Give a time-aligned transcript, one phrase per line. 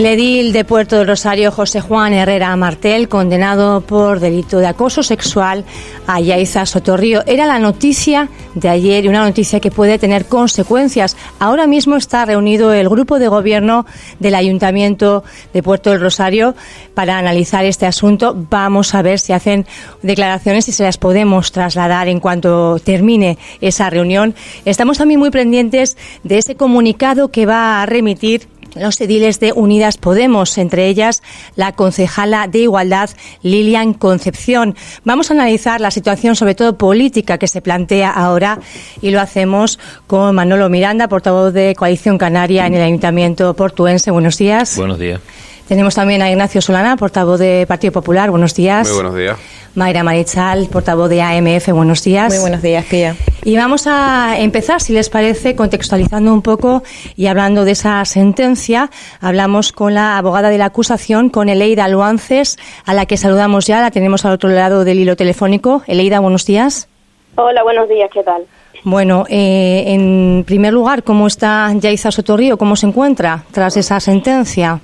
[0.00, 5.02] El edil de Puerto del Rosario, José Juan Herrera Martel, condenado por delito de acoso
[5.02, 5.66] sexual
[6.06, 7.22] a Yaiza Sotorrío.
[7.26, 11.18] Era la noticia de ayer y una noticia que puede tener consecuencias.
[11.38, 13.84] Ahora mismo está reunido el grupo de gobierno
[14.20, 15.22] del Ayuntamiento
[15.52, 16.54] de Puerto del Rosario
[16.94, 18.34] para analizar este asunto.
[18.48, 19.66] Vamos a ver si hacen
[20.00, 24.34] declaraciones y se las podemos trasladar en cuanto termine esa reunión.
[24.64, 29.96] Estamos también muy pendientes de ese comunicado que va a remitir los ediles de Unidas
[29.96, 31.22] Podemos, entre ellas
[31.56, 33.10] la concejala de Igualdad
[33.42, 34.74] Lilian Concepción.
[35.04, 38.58] Vamos a analizar la situación, sobre todo política, que se plantea ahora
[39.00, 44.10] y lo hacemos con Manolo Miranda, portavoz de Coalición Canaria en el Ayuntamiento portuense.
[44.10, 44.76] Buenos días.
[44.76, 45.20] Buenos días.
[45.70, 48.28] Tenemos también a Ignacio Solana, portavoz de Partido Popular.
[48.32, 48.88] Buenos días.
[48.88, 49.38] Muy buenos días.
[49.76, 51.68] Mayra Marichal, portavoz de AMF.
[51.68, 52.28] Buenos días.
[52.28, 53.14] Muy buenos días, Pía.
[53.44, 56.82] Y vamos a empezar, si les parece, contextualizando un poco
[57.14, 58.90] y hablando de esa sentencia.
[59.20, 63.80] Hablamos con la abogada de la acusación, con Eleida Luances, a la que saludamos ya.
[63.80, 65.84] La tenemos al otro lado del hilo telefónico.
[65.86, 66.88] Eleida, buenos días.
[67.36, 68.10] Hola, buenos días.
[68.12, 68.42] ¿Qué tal?
[68.82, 72.58] Bueno, eh, en primer lugar, ¿cómo está Yaiza Sotorrío?
[72.58, 74.80] ¿Cómo se encuentra tras esa sentencia?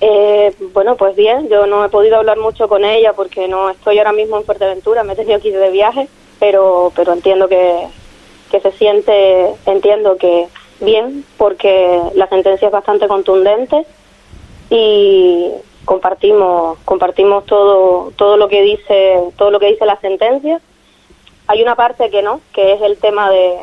[0.00, 3.98] Eh, bueno, pues bien, yo no he podido hablar mucho con ella porque no estoy
[3.98, 7.86] ahora mismo en Fuerteventura, me he tenido que ir de viaje, pero, pero entiendo que,
[8.50, 10.46] que se siente, entiendo que
[10.80, 13.84] bien, porque la sentencia es bastante contundente
[14.70, 15.50] y
[15.84, 20.60] compartimos, compartimos todo, todo lo que dice, todo lo que dice la sentencia.
[21.48, 23.56] Hay una parte que no, que es el tema de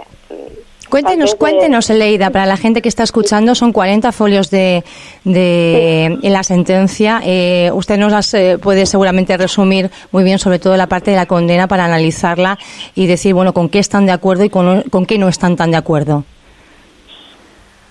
[0.89, 4.83] Cuéntenos, cuéntenos, Leida, para la gente que está escuchando, son 40 folios de,
[5.23, 7.21] de en la sentencia.
[7.25, 11.17] Eh, usted nos las eh, puede seguramente resumir muy bien, sobre todo la parte de
[11.17, 12.57] la condena, para analizarla
[12.93, 15.71] y decir, bueno, con qué están de acuerdo y con, con qué no están tan
[15.71, 16.23] de acuerdo.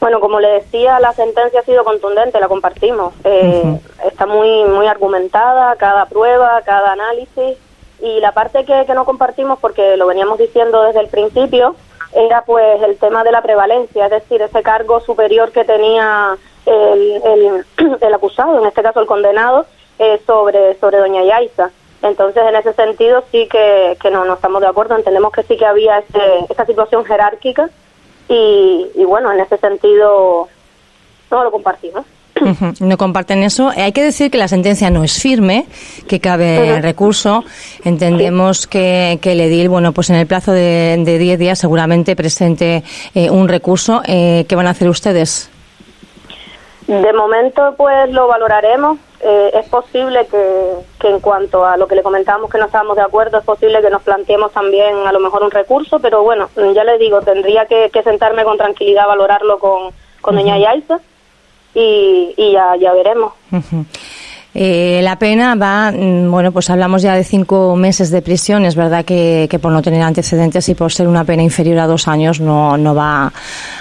[0.00, 3.14] Bueno, como le decía, la sentencia ha sido contundente, la compartimos.
[3.24, 7.56] Eh, Está muy, muy argumentada, cada prueba, cada análisis.
[8.02, 11.74] Y la parte que, que no compartimos, porque lo veníamos diciendo desde el principio,
[12.14, 16.36] era pues el tema de la prevalencia, es decir, ese cargo superior que tenía
[16.66, 17.64] el,
[18.00, 19.66] el, acusado, en este caso el condenado,
[19.98, 21.70] eh, sobre, sobre doña Yaiza.
[22.02, 25.56] Entonces, en ese sentido sí que, que no, no estamos de acuerdo, entendemos que sí
[25.56, 27.70] que había ese, esa situación jerárquica
[28.28, 30.48] y, y bueno, en ese sentido
[31.30, 32.04] no lo compartimos.
[32.80, 33.70] No comparten eso.
[33.76, 35.66] Hay que decir que la sentencia no es firme,
[36.08, 37.44] que cabe recurso.
[37.84, 42.82] Entendemos que, que el edil, bueno, pues en el plazo de 10 días seguramente presente
[43.14, 44.02] eh, un recurso.
[44.06, 45.50] Eh, ¿Qué van a hacer ustedes?
[46.86, 48.98] De momento, pues lo valoraremos.
[49.20, 52.96] Eh, es posible que, que, en cuanto a lo que le comentamos que no estábamos
[52.96, 56.50] de acuerdo, es posible que nos planteemos también a lo mejor un recurso, pero bueno,
[56.74, 61.00] ya le digo, tendría que, que sentarme con tranquilidad a valorarlo con, con doña Yaiza
[61.74, 63.32] y, y ya, ya veremos.
[64.56, 68.64] Eh, la pena va, mm, bueno, pues hablamos ya de cinco meses de prisión.
[68.64, 71.88] Es verdad que, que, por no tener antecedentes y por ser una pena inferior a
[71.88, 73.32] dos años no, no va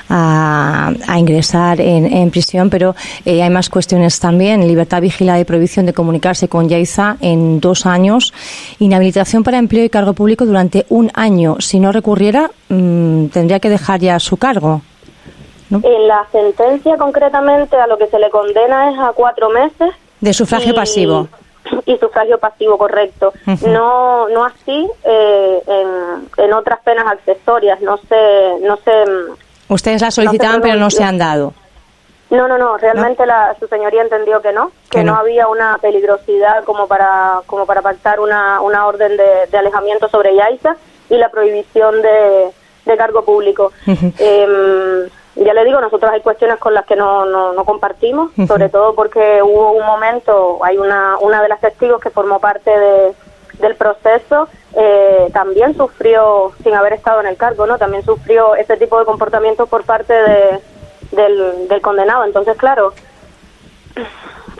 [0.09, 4.67] a, ingresar en, prisión, pero eh, hay más cuestiones también.
[4.67, 8.33] Libertad vigilada y prohibición de comunicarse con Yaiza en dos años.
[8.79, 11.57] Inhabilitación para empleo y cargo público durante un año.
[11.59, 14.81] Si no recurriera, mmm, tendría que dejar ya su cargo.
[15.69, 15.81] ¿No?
[15.83, 19.93] En la sentencia, concretamente, a lo que se le condena es a cuatro meses.
[20.21, 21.27] De sufragio y, pasivo.
[21.85, 23.33] Y sufragio pasivo, correcto.
[23.47, 23.67] Uh -huh.
[23.67, 27.79] No no así eh, en, en, otras penas accesorias.
[27.81, 28.59] No sé.
[28.61, 28.91] No sé
[29.69, 31.53] Ustedes la solicitaban, no pero no se han dado.
[32.29, 32.77] No, no, no.
[32.77, 33.27] Realmente ¿No?
[33.27, 35.13] La, su señoría entendió que no, que, que no.
[35.13, 35.19] no.
[35.19, 40.35] había una peligrosidad como para como para pactar una, una orden de, de alejamiento sobre
[40.35, 40.75] Yaiza
[41.09, 42.49] y la prohibición de,
[42.85, 43.71] de cargo público.
[43.87, 44.13] Uh -huh.
[44.19, 48.41] eh, ya le digo, nosotros hay cuestiones con las que no, no, no compartimos, uh
[48.41, 48.47] -huh.
[48.47, 52.69] sobre todo porque hubo un momento, hay una, una de las testigos que formó parte
[52.69, 53.13] de,
[53.59, 57.77] del proceso, eh, también sufrió, sin haber estado en el cargo, ¿no?
[57.77, 60.59] También sufrió ese tipo de comportamientos por parte de,
[61.11, 62.25] del, del condenado.
[62.25, 62.93] Entonces, claro,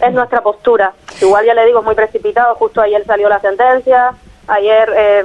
[0.01, 0.93] es nuestra postura.
[1.21, 4.13] Igual ya le digo, es muy precipitado, justo ayer salió la sentencia,
[4.47, 5.23] ayer, eh,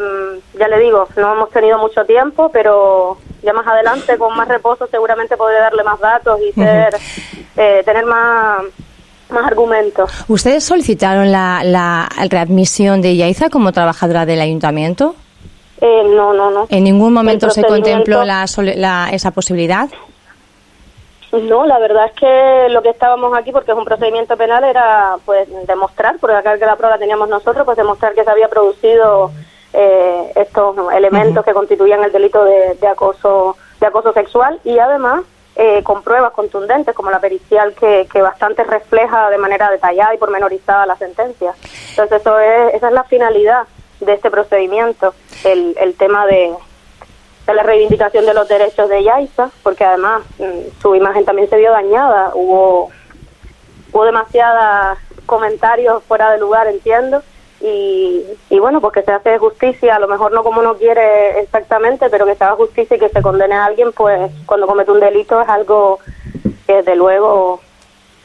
[0.59, 4.87] ya le digo, no hemos tenido mucho tiempo, pero ya más adelante con más reposo
[4.91, 6.97] seguramente podré darle más datos y ser,
[7.57, 8.63] eh, tener más
[9.31, 10.11] más argumentos.
[10.29, 15.15] ¿Ustedes solicitaron la, la readmisión de Yaiza como trabajadora del ayuntamiento?
[15.81, 16.67] Eh, no, no, no.
[16.71, 19.89] ¿En ningún momento se contempló la, la, esa posibilidad?
[21.33, 25.17] No, la verdad es que lo que estábamos aquí, porque es un procedimiento penal, era
[25.27, 29.31] pues demostrar, porque acá que la prueba teníamos nosotros, pues demostrar que se había producido
[29.75, 31.45] eh, estos elementos uh -huh.
[31.45, 35.23] que constituían el delito de, de, acoso de acoso sexual y además
[35.55, 40.19] eh, con pruebas contundentes, como la pericial que, que bastante refleja de manera detallada y
[40.19, 41.53] pormenorizada la sentencia.
[41.91, 43.67] Entonces, eso es, esa es la finalidad
[44.01, 45.15] de este procedimiento,
[45.45, 46.55] el, el tema de,
[47.49, 51.57] de la reivindicación de los derechos de Yaisa, porque además mm, su imagen también se
[51.57, 52.91] vio dañada, hubo,
[53.91, 57.23] hubo demasiados comentarios fuera de lugar, entiendo,
[57.61, 61.41] y, y bueno, pues que se hace justicia, a lo mejor no como uno quiere
[61.41, 64.93] exactamente, pero que se haga justicia y que se condene a alguien, pues cuando comete
[64.93, 65.99] un delito es algo
[66.67, 67.61] que desde luego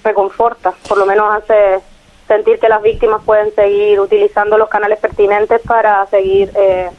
[0.03, 1.79] reconforta, por lo menos hace
[2.27, 6.89] sentir que las víctimas pueden seguir utilizando los canales pertinentes para seguir eh,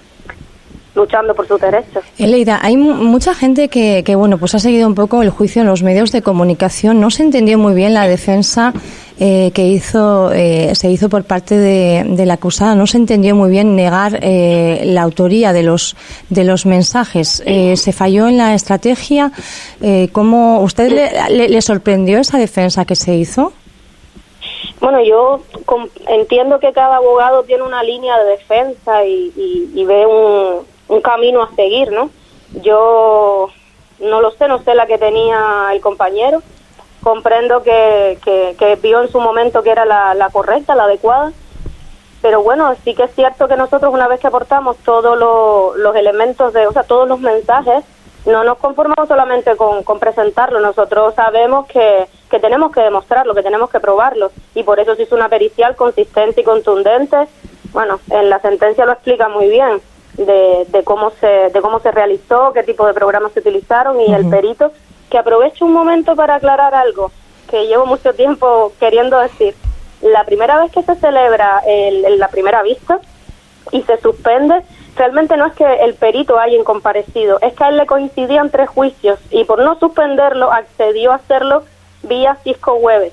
[0.95, 2.05] luchando por sus derechos.
[2.19, 5.69] Eleida, hay mucha gente que, que, bueno, pues ha seguido un poco el juicio en
[5.69, 7.01] los medios de comunicación.
[7.01, 8.73] No se entendió muy bien la defensa
[9.19, 12.75] eh, que hizo, eh, se hizo por parte de, de, la acusada.
[12.75, 15.97] No se entendió muy bien negar eh, la autoría de los
[16.31, 17.43] de los mensajes.
[17.47, 19.33] Eh, se falló en la estrategia.
[19.81, 23.53] Eh, ¿Cómo usted le, le, le sorprendió esa defensa que se hizo?
[24.81, 25.41] Bueno, yo
[26.09, 30.59] entiendo que cada abogado tiene una línea de defensa y, y, y ve un,
[30.95, 32.11] un camino a seguir, ¿no?
[32.63, 33.51] Yo
[34.01, 36.43] no lo sé, no sé la que tenía el compañero.
[37.03, 41.33] Comprendo que, que, vio en su momento que era la, la, correcta, la adecuada.
[42.23, 45.95] Pero bueno, sí que es cierto que nosotros una vez que aportamos todos lo, los
[45.95, 47.85] elementos de, o sea, todos los mensajes,
[48.25, 50.61] no nos conformamos solamente con, con presentarlo.
[50.61, 54.31] Nosotros sabemos que, que tenemos que demostrarlo, que tenemos que probarlo.
[54.55, 57.29] Y por eso se hizo una pericial consistente y contundente.
[57.73, 59.83] Bueno, en la sentencia lo explica muy bien
[60.17, 64.05] de, de, cómo se de cómo se realizó, qué tipo de programas se utilizaron y
[64.05, 64.17] uh -huh.
[64.17, 64.73] el perito
[65.11, 67.11] que aprovecho un momento para aclarar algo
[67.51, 69.55] que llevo mucho tiempo queriendo decir.
[70.03, 72.99] La primera vez que se celebra el, el, la primera vista
[73.73, 74.63] y se suspende,
[74.97, 78.69] realmente no es que el perito haya incomparecido, es que a él le coincidían tres
[78.69, 81.65] juicios y por no suspenderlo accedió a hacerlo
[82.03, 83.13] vía Cisco Web.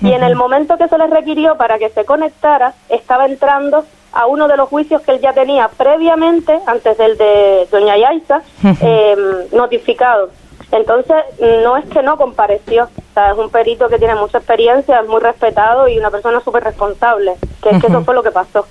[0.00, 4.26] Y en el momento que se le requirió para que se conectara, estaba entrando a
[4.26, 8.42] uno de los juicios que él ya tenía previamente, antes del de doña Yaisa,
[8.80, 9.16] eh,
[9.52, 10.30] notificado.
[10.70, 11.16] Entonces,
[11.62, 15.08] no es que no compareció, o sea, es un perito que tiene mucha experiencia, es
[15.08, 18.66] muy respetado y una persona súper responsable, que es que eso fue lo que pasó.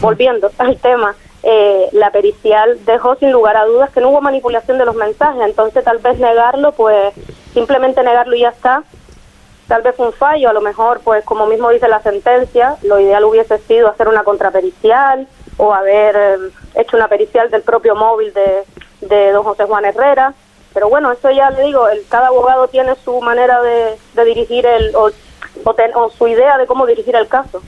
[0.00, 4.78] Volviendo al tema, eh, la pericial dejó sin lugar a dudas que no hubo manipulación
[4.78, 7.14] de los mensajes, entonces tal vez negarlo, pues
[7.54, 8.84] simplemente negarlo y ya está,
[9.70, 12.98] tal vez fue un fallo, a lo mejor, pues como mismo dice la sentencia, lo
[12.98, 15.28] ideal hubiese sido hacer una contrapericial
[15.58, 18.64] o haber eh, hecho una pericial del propio móvil de,
[19.02, 20.34] de don José Juan Herrera,
[20.74, 24.66] pero bueno, eso ya le digo, el, cada abogado tiene su manera de, de dirigir
[24.66, 25.12] el, o,
[25.62, 27.62] o, ten, o, su idea de cómo dirigir el caso.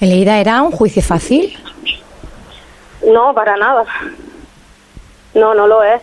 [0.00, 1.54] ¿Eleida era un juicio fácil?
[3.06, 3.84] No, para nada.
[5.34, 6.00] No, no lo es.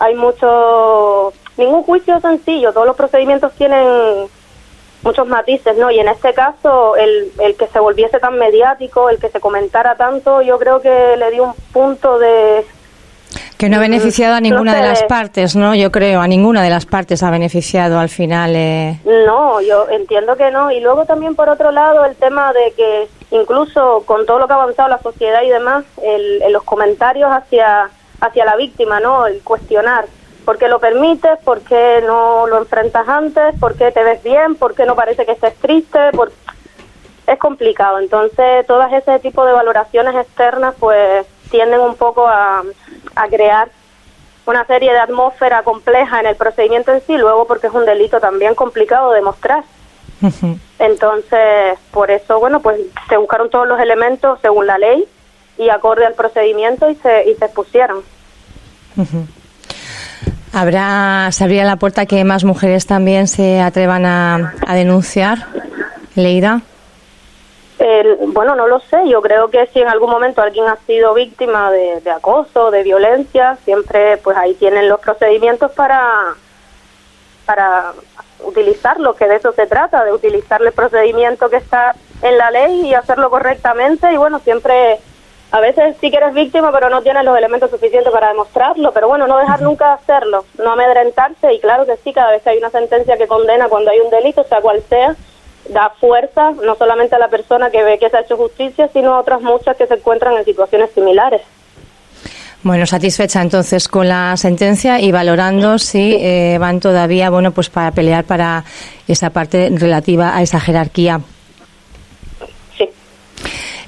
[0.00, 1.32] Hay mucho...
[1.56, 4.28] Ningún juicio sencillo, todos los procedimientos tienen
[5.02, 5.90] muchos matices, ¿no?
[5.90, 9.96] Y en este caso, el, el que se volviese tan mediático, el que se comentara
[9.96, 12.64] tanto, yo creo que le dio un punto de
[13.62, 14.82] que no ha beneficiado a ninguna no sé.
[14.82, 15.74] de las partes, ¿no?
[15.76, 18.54] Yo creo, a ninguna de las partes ha beneficiado al final.
[18.56, 18.98] Eh...
[19.04, 20.72] No, yo entiendo que no.
[20.72, 24.52] Y luego también, por otro lado, el tema de que incluso con todo lo que
[24.52, 27.88] ha avanzado la sociedad y demás, el, el los comentarios hacia,
[28.20, 29.28] hacia la víctima, ¿no?
[29.28, 30.06] El cuestionar.
[30.44, 31.38] ¿Por qué lo permites?
[31.44, 33.54] ¿Por qué no lo enfrentas antes?
[33.58, 34.56] ¿Por qué te ves bien?
[34.56, 35.98] ¿Por qué no parece que estés triste?
[36.12, 36.32] ¿Por...
[37.26, 37.98] Es complicado.
[37.98, 42.62] Entonces, todas ese tipo de valoraciones externas, pues tienden un poco a,
[43.14, 43.68] a crear
[44.44, 48.18] una serie de atmósfera compleja en el procedimiento en sí, luego porque es un delito
[48.18, 49.62] también complicado de demostrar.
[50.20, 50.58] Uh -huh.
[50.78, 55.06] Entonces, por eso, bueno, pues se buscaron todos los elementos según la ley
[55.58, 57.98] y acorde al procedimiento y se, y se expusieron.
[58.96, 59.26] Uh -huh.
[60.52, 65.38] ¿Habrá, se abrirá la puerta que más mujeres también se atrevan a, a denunciar,
[66.14, 66.60] Leida?
[67.78, 69.08] Eh, bueno, no lo sé.
[69.08, 73.56] Yo creo que si en algún momento alguien ha sido víctima de, acoso, de violencia,
[73.64, 76.34] siempre pues ahí tienen los procedimientos para
[77.44, 77.92] para
[78.44, 82.86] utilizarlo, que de eso se trata, de utilizar el procedimiento que está en la ley
[82.86, 84.12] y hacerlo correctamente.
[84.12, 85.00] Y bueno, siempre,
[85.52, 88.90] a veces sí que eres víctima, pero no tienes los elementos suficientes para demostrarlo.
[88.92, 91.52] Pero bueno, no dejar nunca de hacerlo, no amedrentarse.
[91.52, 94.10] Y claro que sí, cada vez que hay una sentencia que condena cuando hay un
[94.10, 95.14] delito, sea cual sea,
[95.68, 99.14] da fuerza no solamente a la persona que ve que se ha hecho justicia, sino
[99.14, 101.42] a otras muchas que se encuentran en situaciones similares.
[102.62, 107.90] Bueno, satisfecha entonces con la sentencia y valorando si eh, van todavía, bueno, pues para
[107.90, 108.64] pelear para
[109.06, 111.20] esa parte relativa a esa jerarquía.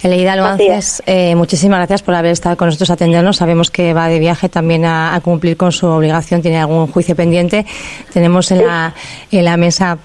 [0.04, 0.58] Eleida
[1.06, 3.38] eh, muchísimas gracias por haber estado con nosotros atendernos.
[3.38, 7.64] Sabemos que va de viaje también a, cumplir con su obligación, tiene algún juicio pendiente.
[8.12, 8.92] Tenemos en la,
[9.30, 9.96] en la mesa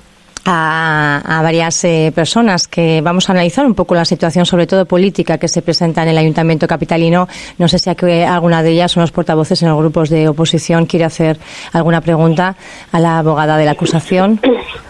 [0.45, 5.37] a, varias eh, personas que vamos a analizar un poco la situación, sobre todo política,
[5.37, 7.27] que se presenta en el Ayuntamiento Capitalino.
[7.57, 11.37] No sé si alguna de ellas, unos portavoces en los grupos de oposición, quiere hacer
[11.73, 12.55] alguna pregunta
[12.93, 14.39] a la abogada de la acusación.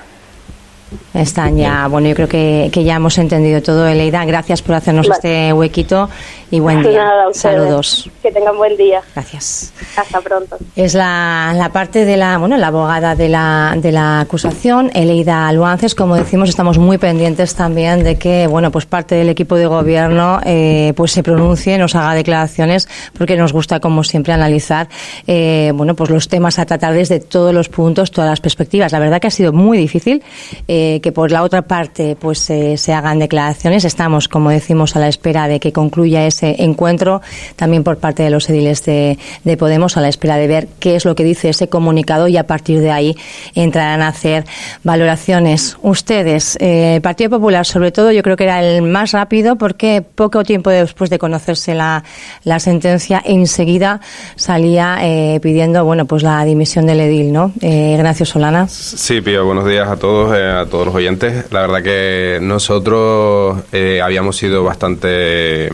[1.14, 4.26] Están ya, bueno, yo creo que, que ya hemos entendido todo, Eleida.
[4.26, 6.10] Gracias por hacernos este huequito
[6.52, 7.08] y buen día.
[7.34, 8.10] Saludos.
[8.22, 9.02] Que tengan buen día.
[9.14, 9.74] Gracias.
[9.96, 10.58] Hasta pronto.
[10.76, 15.52] Es la, la, parte de la, bueno, la abogada de la, de la acusación, Eleida
[15.52, 15.94] Luances.
[15.94, 20.40] Como decimos, estamos muy pendientes también de que, bueno, pues parte del equipo de gobierno,
[20.46, 24.88] eh, pues se pronuncie, nos haga declaraciones, porque nos gusta, como siempre, analizar,
[25.28, 28.92] eh, bueno, pues los temas a tratar desde todos los puntos, todas las perspectivas.
[28.92, 30.24] La verdad que ha sido muy difícil
[30.68, 33.86] eh, que por la otra parte, pues se hagan declaraciones.
[33.86, 37.22] Estamos, como decimos, a la espera de que concluya ese encuentro,
[37.56, 39.18] también por parte de los ediles de,
[39.58, 42.48] Podemos, a la espera de ver qué es lo que dice ese comunicado y a
[42.48, 43.18] partir de ahí
[43.56, 44.46] entrarán a hacer
[44.84, 45.78] valoraciones.
[45.82, 50.02] Ustedes, eh, el Partido Popular, sobre todo, yo creo que era el más rápido porque
[50.02, 52.04] poco tiempo después de conocerse la,
[52.44, 54.00] la sentencia, enseguida
[54.36, 57.52] salía eh, pidiendo, bueno, pues la dimisión del edil, ¿no?
[57.62, 58.68] Eh, Ignacio Solana.
[58.68, 61.52] Sí, Pío, buenos días a todos, eh, a todos los oyentes.
[61.52, 63.60] La verdad que nosotros
[64.02, 65.70] habíamos sido bastante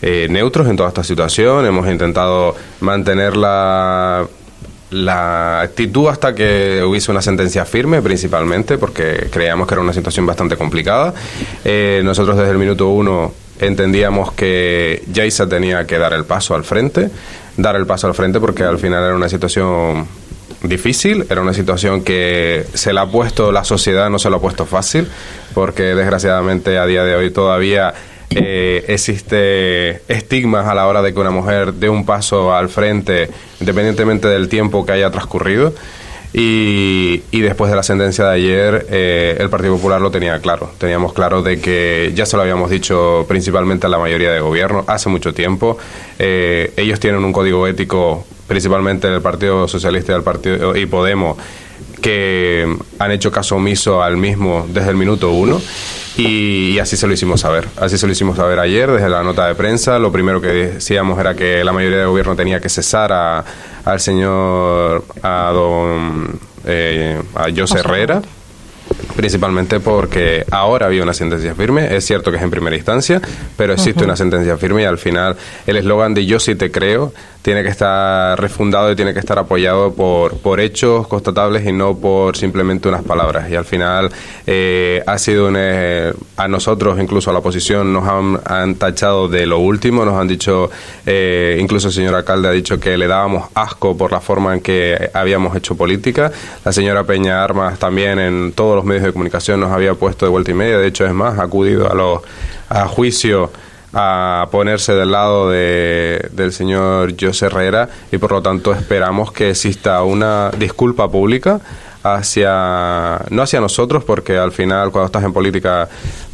[0.00, 4.24] eh, neutros en toda esta situación, hemos intentado mantener la,
[4.90, 10.24] la actitud hasta que hubiese una sentencia firme, principalmente, porque creíamos que era una situación
[10.24, 11.12] bastante complicada.
[11.64, 16.62] Eh, nosotros desde el minuto uno entendíamos que Jaisa tenía que dar el paso al
[16.62, 17.10] frente,
[17.56, 20.06] dar el paso al frente porque al final era una situación
[20.62, 24.40] difícil, era una situación que se la ha puesto la sociedad, no se lo ha
[24.40, 25.08] puesto fácil,
[25.54, 27.94] porque desgraciadamente a día de hoy todavía
[28.30, 33.30] eh, existe estigmas a la hora de que una mujer dé un paso al frente,
[33.60, 35.74] independientemente del tiempo que haya transcurrido.
[36.32, 40.70] Y, después de la sentencia de ayer, eh, el Partido Popular lo tenía claro.
[40.78, 44.84] Teníamos claro de que ya se lo habíamos dicho principalmente a la mayoría de gobierno
[44.86, 45.78] hace mucho tiempo.
[46.18, 51.36] Eh, ellos tienen un código ético, principalmente el Partido Socialista y, el Partido, y Podemos,
[52.00, 55.60] que han hecho caso omiso al mismo desde el minuto uno
[56.16, 57.68] y, así se lo hicimos saber.
[57.76, 60.00] Así se lo hicimos saber ayer desde la nota de prensa.
[60.00, 63.44] Lo primero que decíamos era que la mayoría del gobierno tenía que cesar a,
[63.84, 68.20] al señor, a don eh, a José Herrera
[69.16, 73.20] principalmente porque ahora había una sentencia firme, es cierto que es en primera instancia,
[73.56, 75.36] pero existe una sentencia firme y al final
[75.66, 77.12] el eslogan de yo sí te creo
[77.48, 81.96] tiene que estar refundado y tiene que estar apoyado por, por hechos constatables y no
[81.96, 83.50] por simplemente unas palabras.
[83.50, 84.10] Y al final
[84.46, 89.60] eh, ha sido eh, a nosotros, incluso a la oposición, nos han, tachado de lo
[89.60, 90.70] último, nos han dicho,
[91.06, 94.60] eh, incluso el señor alcalde ha dicho que le dábamos asco por la forma en
[94.60, 96.30] que habíamos hecho política.
[96.66, 100.30] La señora Peña Armas también en todos los medios de comunicación nos había puesto de
[100.30, 102.22] vuelta y media, de hecho es más, ha acudido a, los,
[102.68, 103.50] a juicio
[103.92, 109.50] a ponerse del lado de, del señor José Herrera y por lo tanto esperamos que
[109.50, 111.60] exista una disculpa pública
[112.02, 115.88] hacia no hacia nosotros porque al final cuando estás en política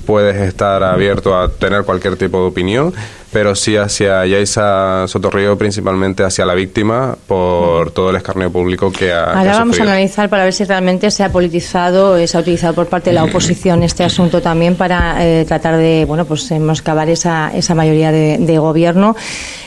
[0.04, 2.94] puedes estar abierto a tener cualquier tipo de opinión
[3.34, 9.12] pero sí hacia Yaisa Sotorrío, principalmente hacia la víctima, por todo el escarnio público que
[9.12, 12.74] ha Ahora vamos a analizar para ver si realmente se ha politizado, se ha utilizado
[12.74, 17.08] por parte de la oposición este asunto también para eh, tratar de, bueno, pues menoscabar
[17.08, 19.16] esa, esa mayoría de, gobierno.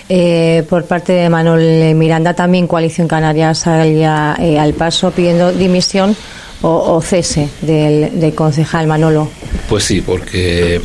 [0.08, 6.16] Eh, por parte de Manuel Miranda, también Coalición Canaria salía eh, al paso pidiendo dimisión
[6.62, 9.30] o, cese del, del concejal Manolo.
[9.70, 10.82] Pues sí, porque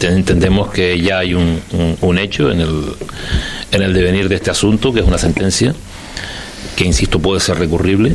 [0.00, 1.60] entendemos que ya hay un,
[2.00, 2.84] un, hecho en el,
[3.70, 5.74] en el devenir de este asunto, que es una sentencia
[6.76, 8.14] que, insisto, puede ser recurrible.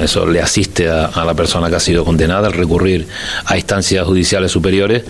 [0.00, 3.06] Eso le asiste a, la persona que ha sido condenada al recurrir
[3.44, 5.04] a instancias judiciales superiores,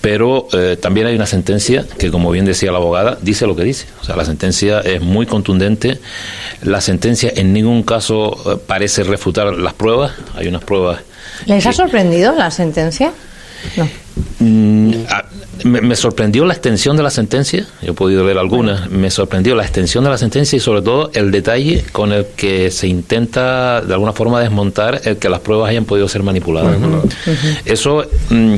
[0.00, 3.64] pero eh, también hay una sentencia que, como bien decía la abogada, dice lo que
[3.64, 3.86] dice.
[4.00, 6.00] O sea, la sentencia es muy contundente.
[6.62, 10.12] La sentencia en ningún caso eh, parece refutar las pruebas.
[10.36, 11.00] Hay unas pruebas.
[11.46, 13.12] ¿Les ha sorprendido la sentencia?
[13.76, 13.88] No.
[14.38, 14.92] Mm,
[15.64, 19.64] me, sorprendió la extensión de la sentencia, yo he podido leer algunas, me sorprendió la
[19.64, 23.92] extensión de la sentencia y sobre todo el detalle con el que se intenta de
[23.92, 26.76] alguna forma desmontar el que las pruebas hayan podido ser manipuladas.
[27.64, 28.56] Eso, mm,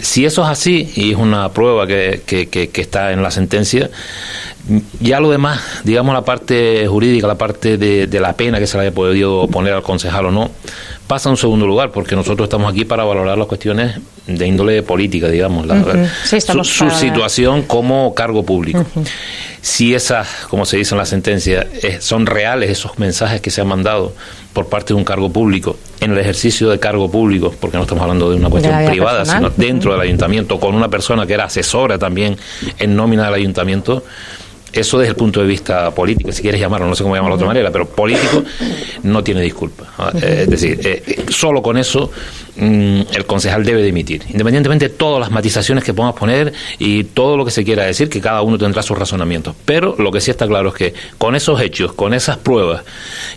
[0.00, 3.90] si eso es así, y es una prueba que, que, está en la sentencia,
[5.00, 8.76] ya lo demás, digamos la parte jurídica, la parte de, de, la pena que se
[8.76, 10.50] le haya podido poner al concejal o no,
[11.06, 13.98] pasa a un segundo lugar, porque nosotros estamos aquí para valorar las cuestiones
[14.36, 15.66] de índole política, digamos,
[16.64, 18.84] su, situación como cargo público.
[19.62, 21.66] Si esas, como se dice en la sentencia,
[22.00, 24.14] son reales esos mensajes que se han mandado
[24.52, 28.02] por parte de un cargo público en el ejercicio de cargo público, porque no estamos
[28.02, 31.98] hablando de una cuestión privada, sino dentro del ayuntamiento, con una persona que era asesora
[31.98, 32.36] también
[32.78, 34.02] en nómina del ayuntamiento,
[34.72, 37.42] eso desde el punto de vista político, si quieres llamarlo, no sé cómo llamarlo de
[37.42, 38.44] otra manera, pero político
[39.02, 39.84] no tiene disculpa.
[40.22, 42.10] Eh, es decir, eh, solo con eso
[42.60, 47.44] el concejal debe dimitir, independientemente de todas las matizaciones que podamos poner y todo lo
[47.44, 49.54] que se quiera decir, que cada uno tendrá sus razonamientos.
[49.64, 52.82] Pero lo que sí está claro es que con esos hechos, con esas pruebas,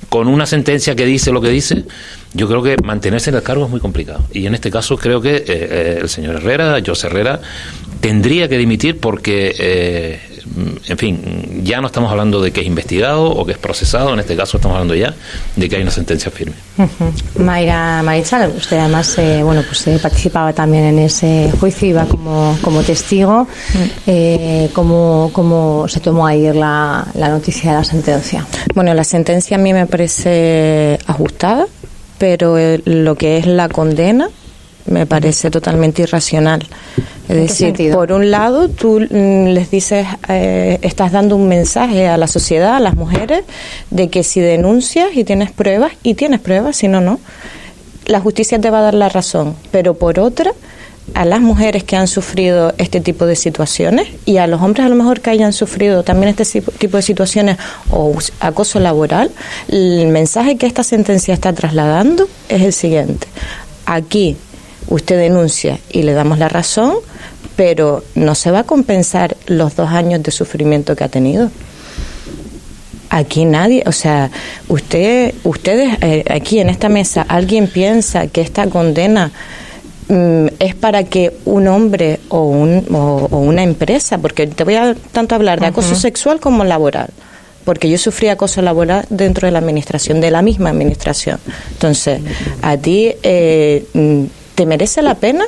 [0.10, 1.86] con una sentencia que dice lo que dice,
[2.34, 4.26] yo creo que mantenerse en el cargo es muy complicado.
[4.34, 7.40] Y en este caso creo que el señor Herrera, José Herrera,
[8.02, 10.33] tendría que dimitir porque Mm,
[10.88, 14.20] en fin, ya no estamos hablando de que es investigado o que es procesado, en
[14.20, 15.14] este caso estamos hablando ya
[15.56, 16.56] de que hay una sentencia firme.
[17.38, 22.58] Mayra Marichal, usted además, eh, bueno, pues eh, participaba también en ese juicio, iba como,
[22.62, 23.48] como testigo.
[24.06, 28.46] Eh, ¿cómo, se tomó ayer la, la noticia de la sentencia?
[28.74, 31.68] Bueno, la sentencia a mí me parece ajustada,
[32.18, 34.30] pero lo que es la condena
[34.86, 36.66] me parece totalmente irracional.
[37.30, 42.18] Es decir, por un lado, tú mm, les dices, eh, estás dando un mensaje a
[42.18, 43.44] la sociedad, a las mujeres,
[43.92, 47.20] de que si denuncias y tienes pruebas, y tienes pruebas, si no, no,
[48.06, 49.56] la justicia te va a dar la razón.
[49.72, 50.52] Pero por otra,
[51.14, 54.90] a las mujeres que han sufrido este tipo de situaciones y a los hombres a
[54.90, 57.58] lo mejor que hayan sufrido también este tipo de situaciones
[57.90, 59.32] o acoso laboral,
[59.68, 63.28] el mensaje que esta sentencia está trasladando es el siguiente.
[63.86, 64.38] Aquí
[64.88, 66.96] usted denuncia y le damos la razón,
[67.56, 71.50] pero no se va a compensar los dos años de sufrimiento que ha tenido.
[73.10, 74.32] Aquí nadie, o sea,
[74.70, 79.32] usted, ustedes eh, aquí en esta mesa, alguien piensa que esta condena
[80.08, 84.96] mm, es para que un hombre o, un, o, una empresa, porque te voy a
[85.12, 87.10] tanto hablar de acoso sexual como laboral,
[87.66, 91.40] porque yo sufrí acoso laboral dentro de la administración, de la misma administración.
[91.72, 92.20] Entonces,
[92.64, 94.24] a ti eh, mm,
[94.56, 95.46] ¿Te merece la pena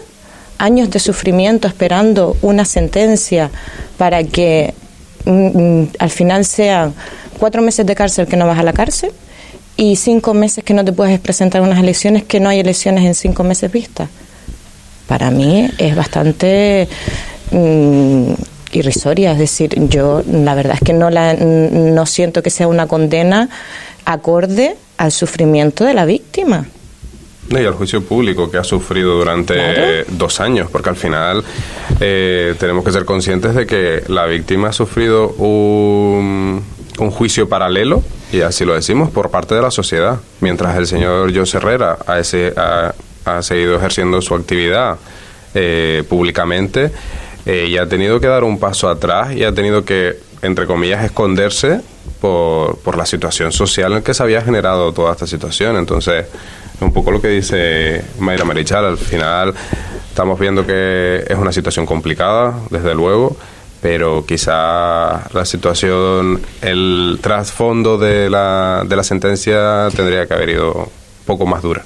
[0.57, 3.51] años de sufrimiento esperando una sentencia
[3.97, 4.73] para que
[5.25, 6.93] mm, mm, al final sean
[7.39, 9.11] cuatro meses de cárcel que no vas a la cárcel
[9.77, 13.15] y cinco meses que no te puedes presentar unas elecciones que no hay elecciones en
[13.15, 14.09] cinco meses vistas?
[15.07, 16.87] Para mí es bastante
[17.51, 18.31] mm,
[18.71, 22.87] irrisoria, es decir, yo la verdad es que no, la, no siento que sea una
[22.87, 23.49] condena
[24.05, 26.65] acorde al sufrimiento de la víctima.
[27.49, 31.43] Y al juicio público que ha sufrido durante dos años, porque al final
[31.99, 36.63] eh, tenemos que ser conscientes de que la víctima ha sufrido un,
[36.97, 38.01] un, juicio paralelo,
[38.33, 42.17] y así lo decimos, por parte de la sociedad, mientras el señor José Herrera ha,
[42.17, 44.97] ese, ha, seguido ejerciendo su actividad
[45.53, 46.91] eh, públicamente
[47.45, 51.05] eh, y ha tenido que dar un paso atrás y ha tenido que, entre comillas,
[51.05, 51.81] esconderse
[52.19, 55.77] por, por la situación social en que se había generado toda esta situación.
[55.77, 56.25] Entonces,
[56.81, 58.85] un poco lo que dice Mayra Marichal.
[58.85, 59.53] Al final
[60.09, 63.35] estamos viendo que es una situación complicada, desde luego,
[63.81, 70.73] pero quizá la situación, el trasfondo de la, de la sentencia tendría que haber ido
[70.73, 71.83] un poco más dura.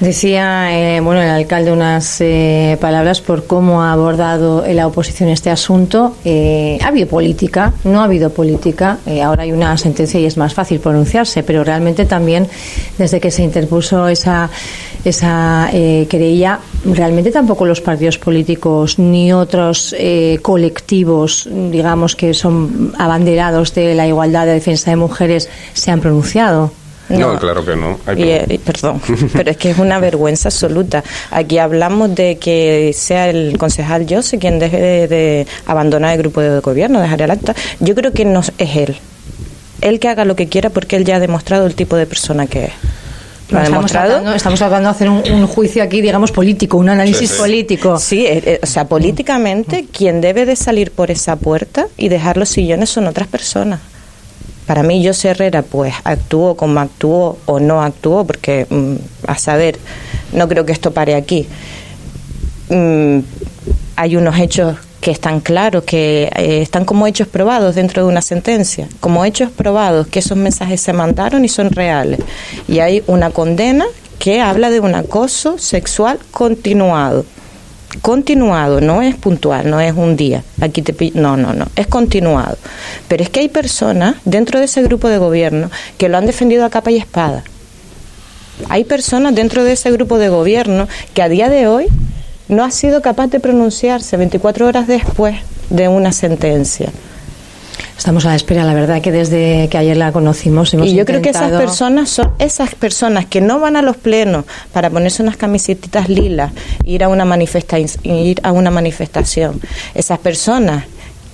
[0.00, 5.50] Decía eh, bueno el alcalde unas eh, palabras por cómo ha abordado la oposición este
[5.50, 6.16] asunto.
[6.24, 8.98] Eh, ha habido política, no ha habido política.
[9.22, 12.48] ahora hay una sentencia y es más fácil pronunciarse, pero realmente también
[12.98, 14.50] desde que se interpuso esa
[15.04, 19.96] esa querella, realmente tampoco los partidos políticos ni otros
[20.42, 26.70] colectivos, digamos que son abanderados de la igualdad de defensa de mujeres, se han pronunciado.
[27.08, 27.98] No, claro que no.
[28.06, 29.00] Eh, perdón,
[29.32, 31.02] pero es que es una vergüenza absoluta.
[31.30, 36.60] Aquí hablamos de que sea el concejal Jose quien deje de, abandonar el grupo de
[36.60, 37.54] gobierno, dejar el acta.
[37.80, 38.96] Yo creo que no es él.
[39.80, 42.46] Él que haga lo que quiera porque él ya ha demostrado el tipo de persona
[42.46, 42.72] que es.
[43.50, 44.34] ¿Lo ha estamos, demostrado?
[44.34, 47.98] estamos tratando de hacer un, juicio aquí, digamos, político, un análisis político.
[47.98, 52.38] Sí, eh, eh, o sea, políticamente, quien debe de salir por esa puerta y dejar
[52.38, 53.80] los sillones son otras personas
[54.72, 58.94] para mí José Herrera pues actuó como actuó o no actuó, porque mm,
[59.26, 59.78] a saber,
[60.32, 61.46] no creo que esto pare aquí.
[62.70, 63.18] Mm,
[63.96, 68.22] hay unos hechos que están claros, que eh, están como hechos probados dentro de una
[68.22, 72.20] sentencia, como hechos probados que esos mensajes se mandaron y son reales.
[72.66, 73.84] Y hay una condena
[74.18, 77.26] que habla de un acoso sexual continuado
[78.00, 80.42] continuado, no es puntual, no es un día.
[80.60, 82.56] Aquí te no, no, no, es continuado.
[83.08, 86.64] Pero es que hay personas dentro de ese grupo de gobierno que lo han defendido
[86.64, 87.44] a capa y espada.
[88.68, 91.86] Hay personas dentro de ese grupo de gobierno que a día de hoy
[92.48, 95.36] no ha sido capaz de pronunciarse 24 horas después
[95.70, 96.90] de una sentencia.
[97.96, 101.04] Estamos a la espera, la verdad que desde que ayer la conocimos hemos Y yo
[101.04, 105.22] creo que esas personas son esas personas que no van a los plenos para ponerse
[105.22, 106.52] unas camisetitas lilas,
[106.84, 109.60] ir a una manifesta ir a una manifestación.
[109.94, 110.84] Esas personas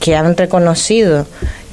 [0.01, 1.27] que han reconocido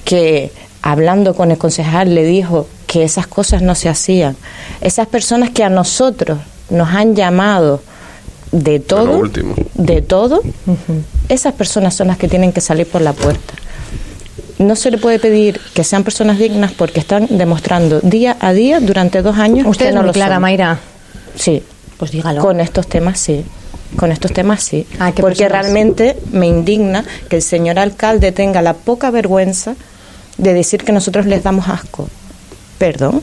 [0.05, 4.37] que hablando con el concejal le dijo que esas cosas no se hacían.
[4.81, 7.81] Esas personas que a nosotros nos han llamado
[8.51, 9.23] de todo,
[9.73, 10.41] de todo,
[11.27, 13.55] esas personas son las que tienen que salir por la puerta
[14.57, 18.79] no se le puede pedir que sean personas dignas porque están demostrando día a día
[18.79, 19.67] durante dos años.
[19.67, 20.79] ¿Usted no lo clara, Mayra?
[21.35, 21.63] Sí.
[21.97, 22.41] Pues dígalo.
[22.41, 23.45] Con estos temas sí.
[23.95, 24.85] Con estos temas sí.
[24.99, 29.75] Ah, porque realmente me indigna que el señor alcalde tenga la poca vergüenza
[30.37, 32.09] de decir que nosotros les damos asco.
[32.77, 33.21] Perdón.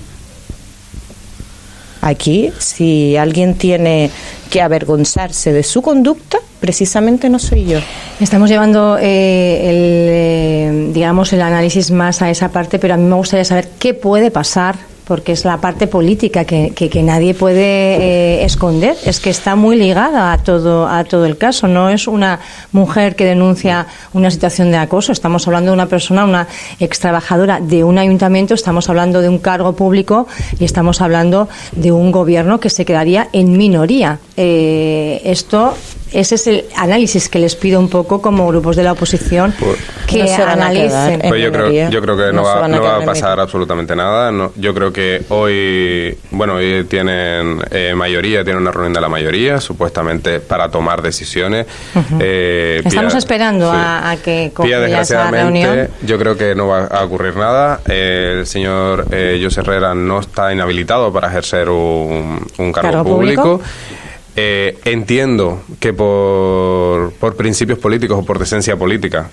[2.02, 4.10] Aquí, si alguien tiene
[4.50, 7.78] que avergonzarse de su conducta, precisamente no soy yo.
[8.20, 13.04] Estamos llevando eh, el, eh, digamos, el análisis más a esa parte, pero a mí
[13.04, 17.60] me gustaría saber qué puede pasar porque es la parte política que, que, nadie puede
[17.60, 18.96] eh, esconder.
[19.04, 21.68] Es que está muy ligada a todo, a todo el caso.
[21.68, 22.40] No es una
[22.72, 25.12] mujer que denuncia una situación de acoso.
[25.12, 26.46] Estamos hablando de una persona, una
[26.78, 30.26] ex trabajadora de un ayuntamiento, estamos hablando de un cargo público
[30.58, 34.18] y estamos hablando de un gobierno que se quedaría en minoría.
[34.36, 35.74] esto
[36.12, 39.78] ese es el análisis que les pido un poco como grupos de la oposición pues,
[40.06, 41.20] que analicen.
[41.20, 44.32] Pues yo, creo, yo creo que no, va, a pasar absolutamente nada.
[44.56, 49.60] yo creo que hoy, bueno, hoy tienen eh, mayoría, tienen una reunión de la mayoría,
[49.60, 51.66] supuestamente para tomar decisiones.
[52.20, 55.88] Eh, Estamos esperando a, que concluya esa reunión.
[56.02, 57.80] Yo creo que no va a ocurrir nada.
[57.86, 63.60] el señor eh, José Herrera no está inhabilitado para ejercer un, cargo, público
[64.34, 69.30] eh, entiendo que por, por, principios políticos o por decencia política,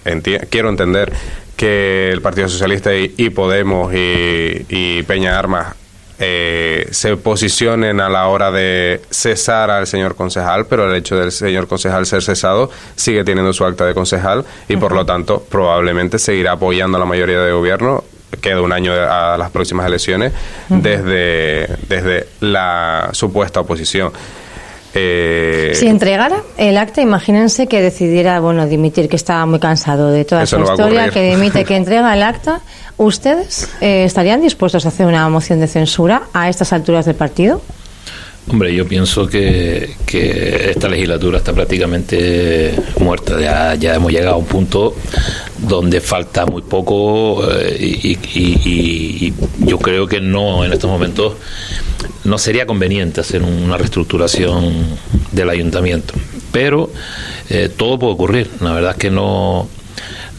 [0.49, 1.13] quiero entender
[1.55, 5.75] que el Partido Socialista y, Podemos y, Peña Armas
[6.19, 11.31] eh, se posicionen a la hora de cesar al señor concejal, pero el hecho del
[11.31, 16.19] señor concejal ser cesado sigue teniendo su acta de concejal y por lo tanto probablemente
[16.19, 18.03] seguirá apoyando a la mayoría de gobierno.
[18.41, 20.33] Queda un año a las próximas elecciones
[20.67, 24.11] desde, desde la supuesta oposición.
[24.93, 30.25] Eh, si entregara el acta, imagínense que decidiera, bueno, dimitir, que estaba muy cansado de
[30.25, 32.61] toda esa historia, que dimite, que entrega el acta.
[32.97, 37.61] ¿Ustedes eh, estarían dispuestos a hacer una moción de censura a estas alturas del partido?
[38.47, 43.75] Hombre, yo pienso que, esta legislatura está prácticamente muerta.
[43.75, 44.95] Ya, hemos llegado a un punto
[45.59, 51.33] donde falta muy poco eh, y, yo creo que no en estos momentos
[52.23, 54.73] no sería conveniente hacer una reestructuración
[55.31, 56.15] del ayuntamiento.
[56.51, 56.91] Pero
[57.49, 58.49] eh, todo puede ocurrir.
[58.61, 59.69] La verdad es que no,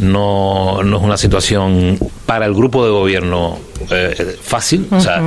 [0.01, 1.99] no, no es una situación
[2.31, 3.59] para el grupo de gobierno
[3.91, 5.21] eh, fácil, o sea,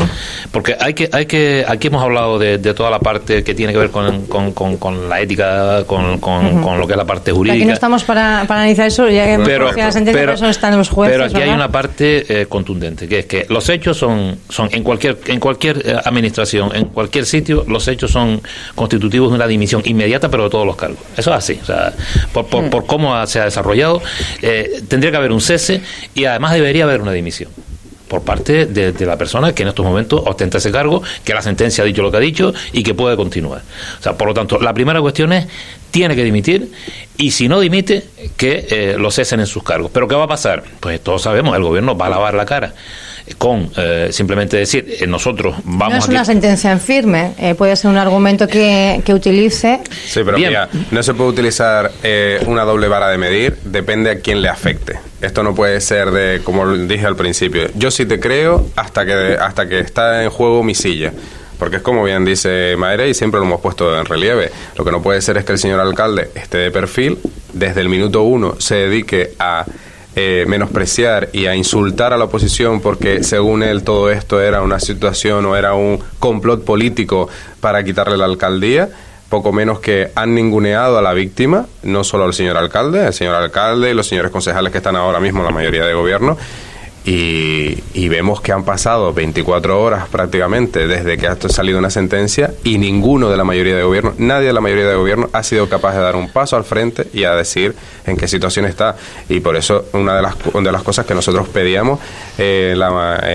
[0.51, 3.79] porque hay que, hay que, aquí hemos hablado de, toda la parte que tiene que
[3.79, 4.21] ver con,
[4.53, 7.57] con, la ética, con, con, lo que es la parte jurídica.
[7.57, 11.17] Aquí no estamos para, analizar eso, ya que pero, la sentencia eso están los jueces.
[11.17, 14.81] Pero aquí hay una parte eh, contundente, que es que los hechos son, son en
[14.81, 18.39] cualquier, en cualquier eh, administración, en cualquier sitio, los hechos son
[18.75, 20.99] constitutivos de una dimisión inmediata, pero de todos los cargos.
[21.17, 21.91] Eso es así, o sea,
[22.31, 24.01] por, por, por cómo se ha desarrollado,
[24.87, 25.81] tendría que haber un cese
[26.15, 27.51] y además debería haber una dimisión
[28.13, 31.83] por parte de, la persona que en estos momentos ostenta ese cargo, que la sentencia
[31.83, 33.63] ha dicho lo que ha dicho y que puede continuar.
[33.99, 35.47] O sea, por lo tanto, la primera cuestión es,
[35.89, 36.71] tiene que dimitir
[37.17, 38.03] y si no dimite,
[38.37, 39.89] que eh, lo cesen en sus cargos.
[39.91, 40.63] ¿Pero qué va a pasar?
[40.79, 42.75] Pues todos sabemos, el gobierno va a lavar la cara
[43.37, 47.75] con eh, simplemente decir eh, nosotros vamos no es una sentencia en firme eh, puede
[47.75, 49.79] ser un argumento que, que utilice.
[50.05, 51.91] Sí pero mira no se puede utilizar
[52.45, 54.99] una doble vara de medir depende a quién le afecte.
[55.21, 59.37] Esto no puede ser de como dije al principio yo sí te creo hasta que
[59.39, 61.13] hasta que está en juego mi silla.
[61.59, 64.49] Porque es como bien dice Maere y siempre lo hemos puesto en relieve.
[64.75, 67.19] Lo que no puede ser es que el señor alcalde esté de perfil,
[67.53, 69.65] desde el minuto uno se dedique a
[70.15, 74.79] eh, menospreciar y a insultar a la oposición porque según él todo esto era una
[74.79, 78.89] situación o era un complot político para quitarle la alcaldía,
[79.29, 83.33] poco menos que han ninguneado a la víctima, no solo al señor alcalde, el señor
[83.33, 86.37] alcalde y los señores concejales que están ahora mismo en la mayoría de gobierno,
[87.05, 92.77] y, vemos que han pasado 24 horas prácticamente desde que ha salido una sentencia y
[92.77, 95.95] ninguno de la mayoría de gobierno, nadie de la mayoría de gobierno ha sido capaz
[95.95, 97.73] de dar un paso al frente y a decir
[98.05, 98.95] en qué situación está.
[99.29, 101.99] Y por eso una de las, de las cosas que nosotros pedíamos
[102.37, 102.79] eh, en,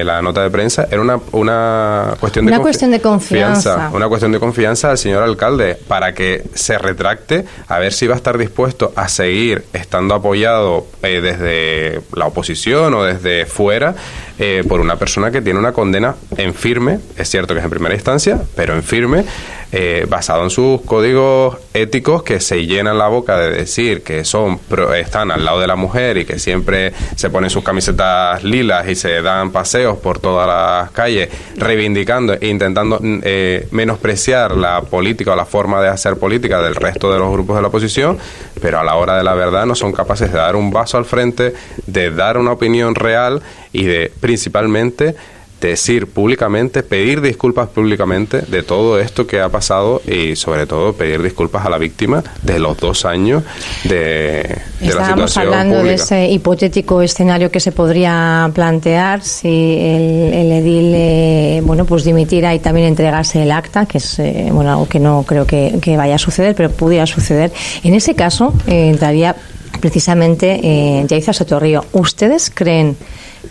[0.06, 3.90] la, nota de prensa era una, una cuestión de, una cuestión de confianza.
[3.92, 8.14] Una cuestión de confianza al señor alcalde para que se retracte a ver si va
[8.14, 13.92] a estar dispuesto a seguir estando apoyado eh, desde la oposición o desde fuera
[14.38, 17.70] eh, por una persona que tiene una condena en firme, es cierto que es en
[17.70, 19.24] primera instancia, pero en firme,
[19.70, 24.58] eh, basado en sus códigos éticos que se llenan la boca de decir que son
[24.96, 28.94] están al lado de la mujer y que siempre se ponen sus camisetas lilas y
[28.94, 35.36] se dan paseos por todas las calles reivindicando e intentando eh, menospreciar la política o
[35.36, 38.16] la forma de hacer política del resto de los grupos de la oposición,
[38.62, 41.04] pero a la hora de la verdad no son capaces de dar un vaso al
[41.04, 41.52] frente,
[41.86, 43.42] de dar una opinión real
[43.78, 45.14] y de principalmente
[45.60, 51.20] decir públicamente, pedir disculpas públicamente de todo esto que ha pasado y sobre todo pedir
[51.20, 53.42] disculpas a la víctima de los dos años
[53.84, 60.52] de, de la situación hablando de ese hipotético escenario que se podría plantear si el,
[60.52, 64.88] edil eh, bueno pues dimitiera y también entregase el acta, que es eh, bueno algo
[64.88, 67.50] que no creo que, vaya a suceder, pero pudiera suceder.
[67.82, 69.34] En ese caso eh, entraría
[69.80, 71.84] precisamente eh, Yaiza Sotorrío.
[71.92, 72.96] ¿Ustedes creen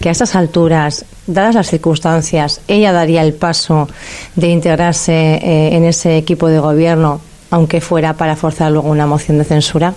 [0.01, 3.87] que a estas alturas, dadas las circunstancias, ella daría el paso
[4.35, 9.37] de integrarse eh, en ese equipo de gobierno, aunque fuera para forzar luego una moción
[9.37, 9.93] de censura?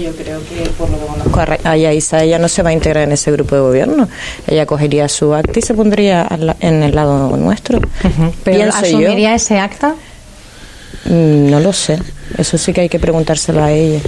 [0.00, 3.04] yo creo que por lo que conozco a Yaisa, ella no se va a integrar
[3.04, 4.08] en ese grupo de gobierno.
[4.46, 6.26] Ella cogería su acta y se pondría
[6.60, 7.80] en el lado nuestro.
[8.44, 9.94] ¿Pero asumiría ese acta?
[11.04, 11.98] Mm, no lo sé.
[12.38, 14.00] Eso sí que hay que preguntárselo a ella.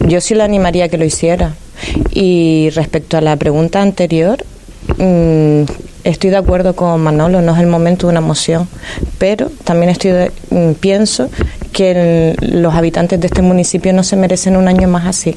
[0.00, 1.54] Yo sí la animaría a que lo hiciera.
[2.12, 4.44] Y respecto a la pregunta anterior,
[4.98, 5.62] mm,
[6.04, 8.68] estoy de acuerdo con Manolo, no es el momento de una moción,
[9.18, 11.28] pero también estoy mm, pienso
[11.72, 15.36] que los habitantes de este municipio no se merecen un año más así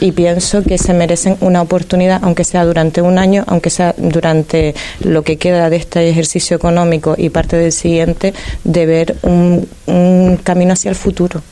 [0.00, 4.74] y pienso que se merecen una oportunidad, aunque sea durante un año, aunque sea durante
[5.00, 9.68] lo que queda de este ejercicio económico y parte del siguiente, de ver un,
[10.42, 11.42] camino hacia el futuro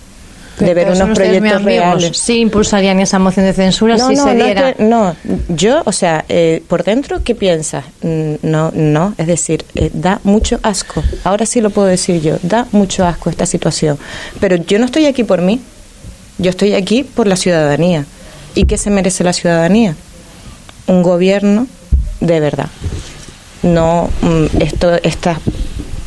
[0.59, 2.16] de ver unos proyectos reales.
[2.16, 4.74] Sí impulsarían esa moción de censura no, si no, se diera.
[4.78, 5.16] No,
[5.48, 7.85] yo, o sea, eh, por dentro, ¿qué piensas?
[8.02, 11.02] Mm, no, no, es decir, eh, da mucho asco.
[11.24, 13.98] Ahora sí lo puedo decir yo, da mucho asco esta situación.
[14.40, 15.61] Pero yo no estoy aquí por mí,
[16.38, 18.05] yo estoy aquí por la ciudadanía.
[18.54, 19.96] ¿Y qué se merece la ciudadanía?
[20.86, 21.66] Un gobierno
[22.20, 22.68] de verdad.
[23.62, 25.40] No mm, esto, esta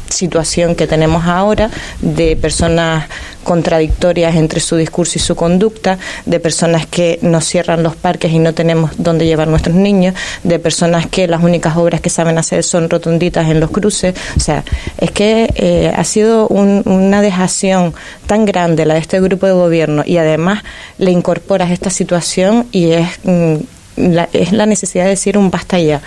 [0.09, 1.69] situación que tenemos ahora
[2.01, 3.05] de personas
[3.43, 8.39] contradictorias entre su discurso y su conducta, de personas que nos cierran los parques y
[8.39, 12.63] no tenemos dónde llevar nuestros niños, de personas que las únicas obras que saben hacer
[12.63, 14.15] son rotunditas en los cruces.
[14.35, 14.63] O sea,
[14.97, 17.93] es que eh, ha sido una dejación
[18.25, 20.63] tan grande la de este grupo de gobierno y además
[20.97, 23.55] le incorporas esta situación y es, mm,
[23.97, 26.01] la, es la necesidad de decir un basta ya.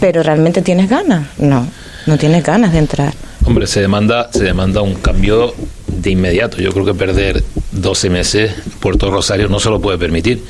[0.00, 1.26] Pero realmente tienes ganas.
[1.38, 1.66] No,
[2.06, 3.14] no tienes ganas de entrar.
[3.46, 5.54] Hombre, se demanda, se demanda un cambio
[5.86, 6.58] de inmediato.
[6.58, 7.42] Yo creo que perder
[7.72, 10.42] 12 meses Puerto Rosario no se lo puede permitir.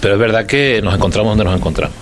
[0.00, 1.96] Pero es verdad que nos encontramos donde nos encontramos,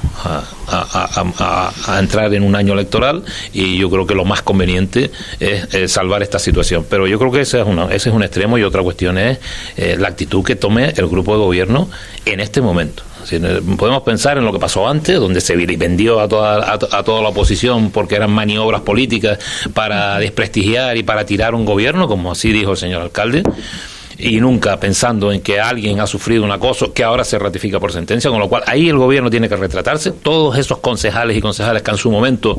[0.69, 6.23] a, entrar en un año electoral y yo creo que lo más conveniente es, salvar
[6.23, 6.87] esta situación.
[6.89, 9.39] Pero yo creo que ese es, una, ese es un extremo y otra cuestión es
[9.77, 11.89] eh, la actitud que tome el grupo de gobierno
[12.25, 13.03] en este momento.
[13.77, 17.29] Podemos pensar en lo que pasó antes, donde se vendió a toda, a, toda la
[17.29, 19.39] oposición porque eran maniobras políticas
[19.75, 23.43] para desprestigiar y para tirar un gobierno, como así dijo el señor alcalde
[24.19, 27.93] y nunca pensando en que alguien ha sufrido un acoso que ahora se ratifica por
[27.93, 30.13] sentencia, con lo cual ahí el gobierno tiene que retratarse.
[30.13, 32.59] Todos esos concejales y concejales que en su momento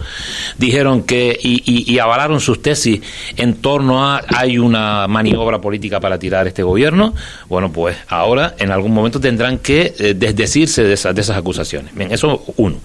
[0.58, 3.02] dijeron que y, y, avalaron sus tesis
[3.36, 7.13] en torno a hay una maniobra política para tirar este gobierno,
[7.50, 11.93] bueno, pues ahora en algún momento tendrán que eh, desdecirse de esas, de esas acusaciones.
[11.96, 12.78] Bien, eso uno.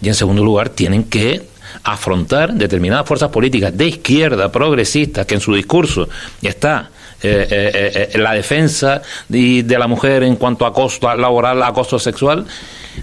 [0.00, 1.52] Y en segundo lugar, tienen que
[1.84, 6.08] afrontar determinadas fuerzas políticas de izquierda progresistas que en su discurso
[6.42, 6.90] está
[7.22, 11.98] eh, eh, eh, la defensa de, de, la mujer en cuanto a acoso laboral, acoso
[11.98, 12.46] sexual,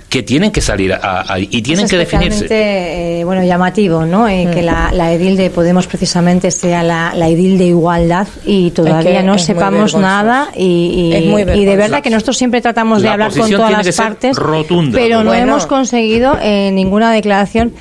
[0.10, 0.94] que tienen que salir
[1.38, 2.48] y tienen que definirse.
[2.50, 4.26] Eh, bueno, llamativo, ¿no?
[4.28, 9.24] Que la, la, edil de Podemos precisamente sea la, la edil de igualdad y todavía
[9.24, 13.72] no sepamos nada y, y, de verdad que nosotros siempre tratamos de hablar con todas
[13.72, 14.38] las partes,
[14.92, 16.38] pero no hemos conseguido
[16.72, 17.74] ninguna declaración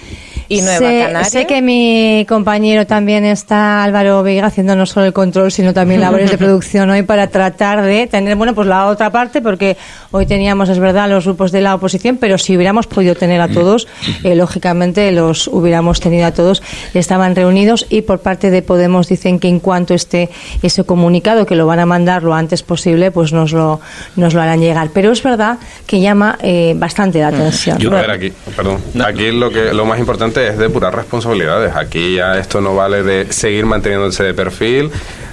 [0.48, 1.24] y Nueva sé, Canaria.
[1.24, 6.00] Sé que mi compañero también está, Álvaro Vega, haciendo no solo el control, sino también
[6.00, 9.76] labores de producción hoy para tratar de tener, bueno, pues la otra parte, porque
[10.11, 13.48] hoy teníamos, es verdad, los grupos de la oposición, pero si hubiéramos podido tener a
[13.48, 13.87] todos,
[14.24, 16.62] eh, lógicamente los hubiéramos tenido a todos.
[16.94, 20.30] Estaban reunidos y por parte de Podemos dicen que en cuanto esté
[20.62, 23.80] ese comunicado, que lo van a mandar lo antes posible, pues nos lo,
[24.16, 24.90] nos lo harán llegar.
[24.92, 27.78] Pero es verdad que llama eh, bastante la atención.
[27.78, 31.74] Yo, a ver, aquí, perdón, aquí lo, que, lo más importante es depurar responsabilidades.
[31.74, 34.90] Aquí ya esto no vale de seguir manteniéndose de perfil,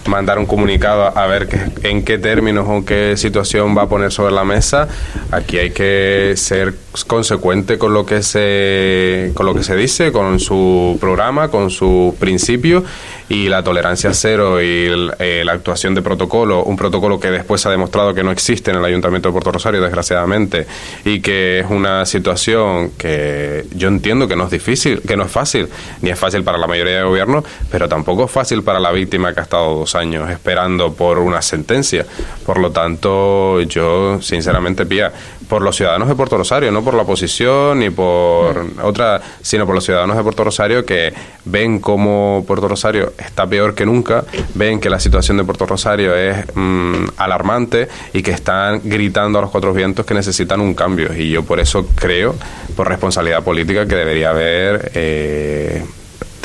[0.07, 1.47] mandar un comunicado a ver
[1.83, 4.87] en qué términos o qué situación va a poner sobre la mesa.
[5.31, 6.73] Aquí hay que ser
[7.07, 12.15] consecuente con lo que se con lo que se dice, con su programa, con su
[12.19, 12.83] principio
[13.27, 14.87] y la tolerancia cero y
[15.19, 18.71] eh, la actuación de protocolo, un protocolo que después se ha demostrado que no existe
[18.71, 20.67] en el Ayuntamiento de Puerto Rosario, desgraciadamente,
[21.03, 25.31] y que es una situación que yo entiendo que no es difícil, que no es
[25.31, 25.67] fácil,
[26.01, 29.33] ni es fácil para la mayoría de gobiernos, pero tampoco es fácil para la víctima
[29.33, 32.05] que ha estado dos años esperando por una sentencia.
[32.45, 35.11] Por lo tanto, yo sinceramente pía
[35.47, 39.75] por los ciudadanos de Puerto Rosario, no por la oposición ni por otra, sino por
[39.75, 41.13] los ciudadanos de Puerto Rosario que
[41.45, 46.15] ven cómo Puerto Rosario está peor que nunca, ven que la situación de Puerto Rosario
[46.15, 51.13] es mm, alarmante y que están gritando a los cuatro vientos que necesitan un cambio.
[51.15, 52.35] Y yo por eso creo,
[52.75, 54.91] por responsabilidad política, que debería haber...
[54.95, 55.85] Eh,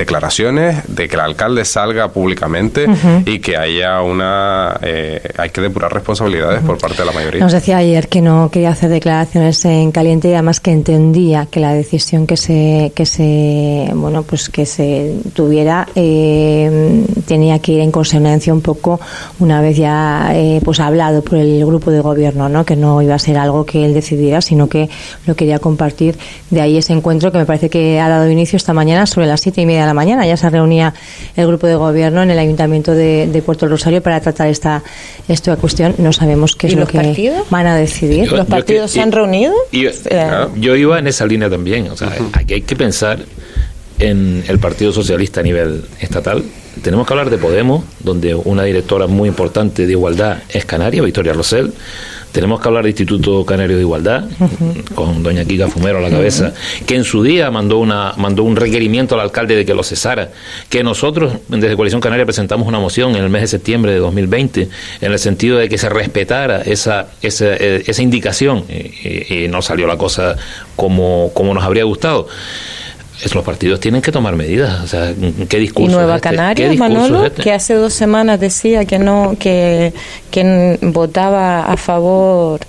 [0.01, 2.87] declaraciones de que el alcalde salga públicamente
[3.27, 7.41] y que haya una eh, hay que depurar responsabilidades por parte de la mayoría.
[7.43, 11.61] Nos decía ayer que no quería hacer declaraciones en caliente y además que entendía que
[11.61, 17.81] la decisión que se que se bueno pues que se tuviera eh, tenía que ir
[17.81, 18.99] en consonancia un poco
[19.39, 22.65] una vez ya eh, pues hablado por el grupo de gobierno, ¿no?
[22.65, 24.89] Que no iba a ser algo que él decidiera, sino que
[25.27, 26.17] lo quería compartir.
[26.49, 29.43] De ahí ese encuentro que me parece que ha dado inicio esta mañana sobre las
[29.43, 30.27] siete y media de la mañana.
[30.27, 30.95] Ya se reunía
[31.37, 34.83] el grupo de gobierno en el Ayuntamiento de, Puerto Rosario para tratar esta,
[35.29, 35.95] esta cuestión.
[35.99, 36.99] No sabemos qué es lo que
[37.51, 38.31] van a decidir.
[38.31, 39.55] ¿Los partidos se han reunido?
[39.73, 39.93] Eh,
[40.57, 41.89] yo iba en esa línea también.
[41.91, 43.19] O sea, aquí hay que pensar
[43.99, 46.43] en el Partido Socialista a nivel estatal.
[46.83, 51.33] Tenemos que hablar de Podemos, donde una directora muy importante de igualdad es Canaria, Victoria
[51.33, 51.73] Rosell.
[52.33, 54.25] Tenemos que hablar del Instituto Canario de Igualdad,
[54.95, 56.55] con doña Kika Fumero a la cabeza,
[56.87, 60.31] que en su día mandó, una, mandó un requerimiento al alcalde de que lo cesara,
[60.69, 64.69] que nosotros desde Coalición Canaria presentamos una moción en el mes de septiembre de 2020
[65.01, 69.61] en el sentido de que se respetara esa, esa, eh, esa indicación y, y, no
[69.61, 70.37] salió la cosa
[70.77, 72.29] como, como nos habría gustado
[73.35, 74.83] los partidos tienen que tomar medidas.
[74.83, 75.13] O sea,
[75.49, 76.31] ¿qué discurso Y Nueva este?
[76.31, 77.43] Canaria, Manolo, este?
[77.43, 79.93] que hace dos semanas decía que no, que,
[80.31, 82.61] que votaba a favor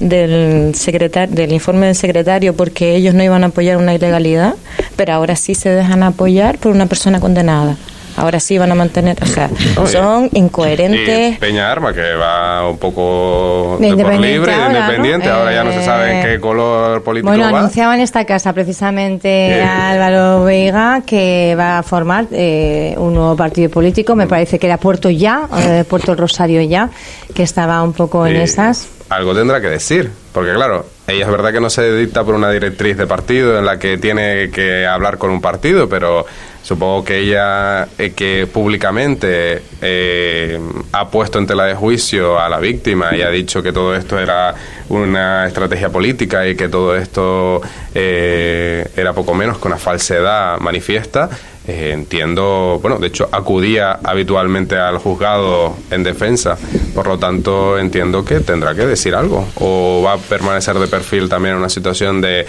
[0.00, 4.54] del secretario, del informe del secretario porque ellos no iban a apoyar una ilegalidad,
[4.96, 7.76] pero ahora sí se dejan apoyar por una persona condenada
[8.18, 9.48] ahora sí van a mantener, o sea,
[9.86, 11.38] son incoherentes.
[11.38, 16.16] Peña Arma, que va un poco de por libre, independiente, ahora ya no se sabe
[16.16, 21.78] en qué eh, color político bueno, anunciaba en esta casa precisamente Álvaro Veiga que va
[21.78, 26.14] a formar eh, un nuevo partido político, me parece que era Puerto Ya, eh, Puerto
[26.14, 26.90] Rosario Ya,
[27.34, 28.88] que estaba un poco en esas.
[29.08, 32.50] Algo tendrá que decir, porque claro, ella es verdad que no se dicta por una
[32.50, 36.26] directriz de partido en la que tiene que hablar con un partido, pero
[36.68, 40.60] Supongo que ella, eh, que públicamente eh,
[40.92, 44.18] ha puesto en tela de juicio a la víctima y ha dicho que todo esto
[44.18, 44.54] era
[44.90, 47.62] una estrategia política y que todo esto
[47.94, 51.30] eh, era poco menos que una falsedad manifiesta.
[51.66, 56.58] entiendo, bueno, de hecho acudía habitualmente al juzgado en defensa,
[56.94, 59.48] por lo tanto entiendo que tendrá que decir algo.
[59.54, 62.46] O va a permanecer de perfil también en una situación de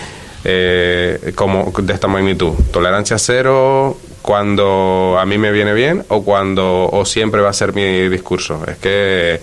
[1.35, 7.05] como de esta magnitud, tolerancia cero, cuando a mí me viene bien o cuando o
[7.05, 8.61] siempre va a ser mi discurso.
[8.67, 9.39] Es que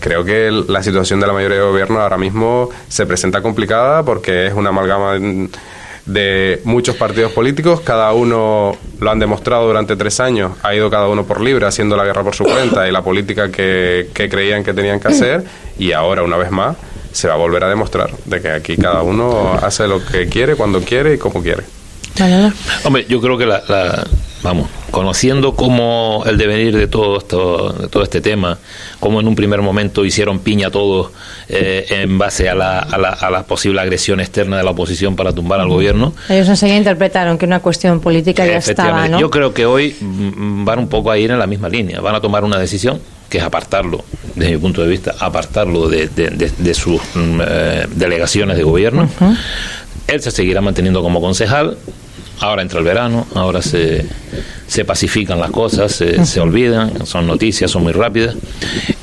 [0.00, 4.46] creo que la situación de la mayoría de gobierno ahora mismo se presenta complicada porque
[4.46, 5.18] es una amalgama
[6.06, 11.08] de muchos partidos políticos, cada uno lo han demostrado durante tres años, ha ido cada
[11.08, 14.62] uno por libre haciendo la guerra por su cuenta y la política que, que creían
[14.62, 15.44] que tenían que hacer
[15.78, 16.76] y ahora una vez más
[17.10, 20.54] se va a volver a demostrar de que aquí cada uno hace lo que quiere,
[20.54, 21.64] cuando quiere y como quiere.
[22.84, 24.06] Hombre, yo creo que la,
[24.42, 28.58] vamos, conociendo cómo el devenir de todo esto, de todo este tema,
[29.00, 31.10] cómo en un primer momento hicieron piña todos
[31.48, 35.16] eh, en base a la, a, la, a la, posible agresión externa de la oposición
[35.16, 36.14] para tumbar al gobierno.
[36.28, 39.20] Ellos enseguida interpretaron que una cuestión política ya estaba, ¿no?
[39.20, 42.14] Yo creo que hoy mm, van un poco a ir en la misma línea, van
[42.14, 44.04] a tomar una decisión que es apartarlo,
[44.36, 49.08] desde mi punto de vista, apartarlo de, de, sus mm, eh, delegaciones de gobierno.
[50.06, 51.76] Él se seguirá manteniendo como concejal,
[52.40, 54.04] ahora entra el verano, ahora se,
[54.66, 58.36] se pacifican las cosas, se, olvidan, son noticias, son muy rápidas,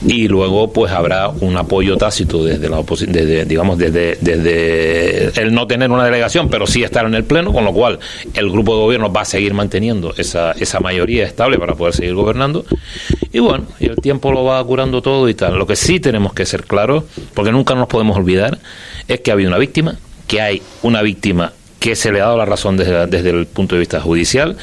[0.05, 5.53] y luego pues habrá un apoyo tácito desde la oposición, desde, digamos, desde, desde el
[5.53, 7.99] no tener una delegación, pero sí estar en el Pleno, con lo cual
[8.33, 12.13] el grupo de gobierno va a seguir manteniendo esa, esa mayoría estable para poder seguir
[12.13, 12.65] gobernando,
[13.31, 15.57] y bueno, y el tiempo lo va curando todo y tal.
[15.57, 18.59] Lo que sí tenemos que ser claros, porque nunca nos podemos olvidar,
[19.07, 19.95] es que ha habido una víctima,
[20.27, 21.53] que hay una víctima
[21.83, 24.55] que se le ha dado la razón desde, desde, el punto de vista judicial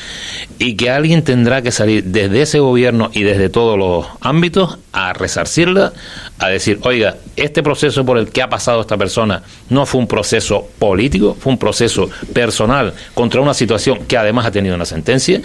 [0.58, 5.12] y que alguien tendrá que salir desde ese gobierno y desde todos los ámbitos a
[5.12, 5.92] resarcirla,
[6.38, 10.06] a decir, oiga, este proceso por el que ha pasado esta persona no fue un
[10.06, 15.42] proceso político, fue un proceso personal contra una situación que además ha tenido una sentencia.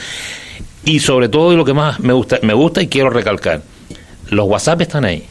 [0.85, 3.61] Y sobre todo y lo que más me gusta, me gusta y quiero recalcar,
[4.29, 5.27] los WhatsApp están ahí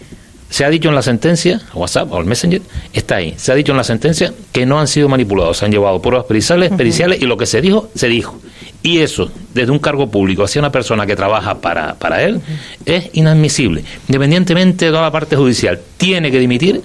[0.54, 3.34] se ha dicho en la sentencia, WhatsApp o el Messenger, está ahí.
[3.36, 6.26] Se ha dicho en la sentencia que no han sido manipulados, se han llevado pruebas
[6.26, 8.40] periciales, periciales y lo que se dijo, se dijo.
[8.80, 12.40] Y eso, desde un cargo público hacia una persona que trabaja para, para él,
[12.86, 13.82] es inadmisible.
[14.06, 16.82] Independientemente de toda la parte judicial, tiene que dimitir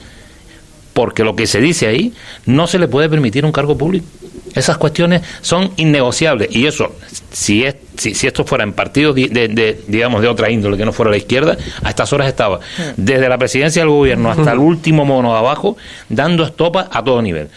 [0.94, 2.12] porque lo que se dice ahí
[2.48, 4.08] no se le puede permitir un cargo público.
[4.56, 6.96] Esas cuestiones son innegociables y eso,
[7.32, 11.12] si, es, si, esto fuera en partidos de, digamos de otra índole que no fuera
[11.12, 12.60] la izquierda, a estas horas estaba
[12.98, 15.78] desde la presidencia del gobierno hasta el último mono de abajo
[16.08, 17.50] dando estopa a todo nivel.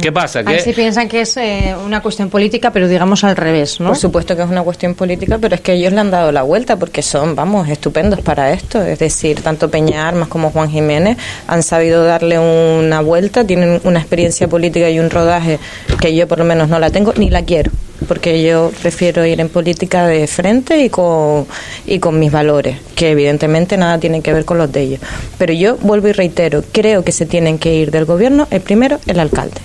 [0.00, 0.42] ¿Qué pasa?
[0.42, 3.88] Que si piensan que es eh, una cuestión política, pero digamos al revés, ¿no?
[3.88, 6.42] Por supuesto que es una cuestión política, pero es que ellos le han dado la
[6.42, 8.82] vuelta porque son, vamos, estupendos para esto.
[8.82, 11.16] Es decir, tanto Peña Armas como Juan Jiménez
[11.46, 15.60] han sabido darle una vuelta, tienen una experiencia política y un rodaje
[16.00, 17.70] que yo por lo menos no la tengo ni la quiero
[18.06, 21.46] porque yo prefiero ir en política de frente y con,
[21.86, 25.00] y con mis valores, que evidentemente nada tienen que ver con los de ellos.
[25.38, 28.98] Pero yo vuelvo y reitero, creo que se tienen que ir del gobierno, el primero,
[29.06, 29.60] el alcalde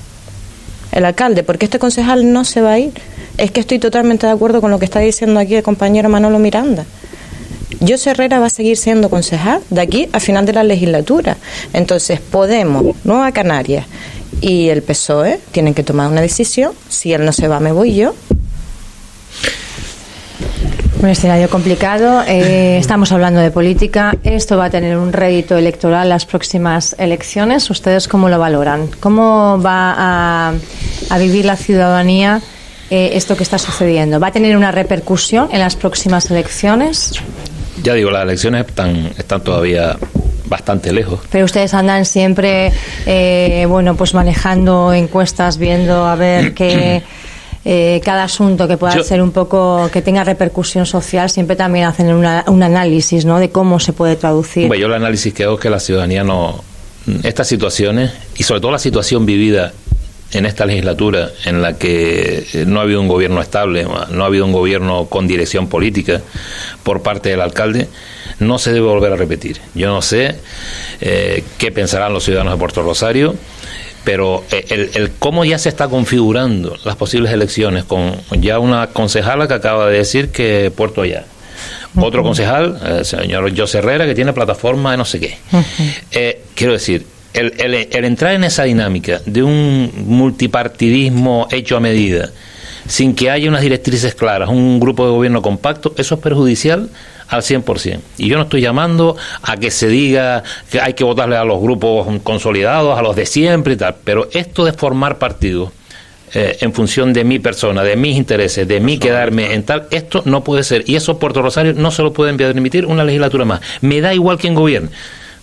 [0.91, 2.93] el alcalde, porque este concejal no se va a ir.
[3.37, 6.37] Es que estoy totalmente de acuerdo con lo que está diciendo aquí el compañero Manolo
[6.37, 6.85] Miranda.
[7.79, 11.37] Yo Herrera va a seguir siendo concejal de aquí a final de la legislatura.
[11.73, 13.85] Entonces, Podemos, Nueva Canarias
[14.39, 16.73] y el PSOE tienen que tomar una decisión.
[16.87, 18.15] Si él no se va, me voy yo.
[21.01, 22.21] Un escenario complicado.
[22.27, 24.15] Eh, estamos hablando de política.
[24.23, 27.67] Esto va a tener un rédito electoral las próximas elecciones.
[27.71, 28.87] ¿Ustedes cómo lo valoran?
[28.99, 30.51] ¿Cómo va
[31.09, 32.39] a, vivir la ciudadanía
[32.91, 34.19] eh, esto que está sucediendo?
[34.19, 37.13] ¿Va a tener una repercusión en las próximas elecciones?
[37.81, 39.97] Ya digo, las elecciones están, están todavía
[40.51, 41.21] bastante lejos.
[41.31, 42.71] Pero ustedes andan siempre,
[43.05, 47.01] eh, bueno, pues manejando encuestas, viendo a ver qué
[47.65, 52.13] eh, cada asunto que pueda ser un poco, que tenga repercusión social, siempre también hacen
[52.13, 53.39] un análisis, ¿no?
[53.39, 54.71] De cómo se puede traducir.
[54.75, 56.61] yo el análisis que hago es que la ciudadanía no,
[57.23, 59.71] estas situaciones, y sobre todo la situación vivida
[60.33, 64.27] en esta legislatura en la que eh, no ha habido un gobierno estable, no ha
[64.27, 66.21] habido un gobierno con dirección política
[66.83, 67.87] por parte del alcalde,
[68.41, 69.61] no se debe volver a repetir.
[69.73, 70.35] Yo no sé
[70.99, 73.35] eh, qué pensarán los ciudadanos de Puerto Rosario
[74.03, 78.87] pero eh, el, el, cómo ya se está configurando las posibles elecciones con ya una
[78.87, 81.25] concejala que acaba de decir que Puerto Allá.
[81.95, 85.37] Otro concejal, el señor José Herrera, que tiene plataforma de no sé qué.
[86.11, 91.79] Eh, quiero decir, el, el, el, entrar en esa dinámica de un multipartidismo hecho a
[91.81, 92.31] medida,
[92.87, 96.89] sin que haya unas directrices claras, un grupo de gobierno compacto, eso es perjudicial
[97.31, 97.99] al 100%.
[98.17, 101.59] Y yo no estoy llamando a que se diga que hay que votarle a los
[101.61, 105.71] grupos consolidados, a los de siempre y tal, pero esto de formar partidos
[106.33, 110.23] eh, en función de mi persona, de mis intereses, de mí quedarme en tal, esto
[110.25, 110.83] no puede ser.
[110.87, 113.61] Y eso Puerto Rosario no se lo pueden permitir una legislatura más.
[113.79, 114.89] Me da igual quién gobierne.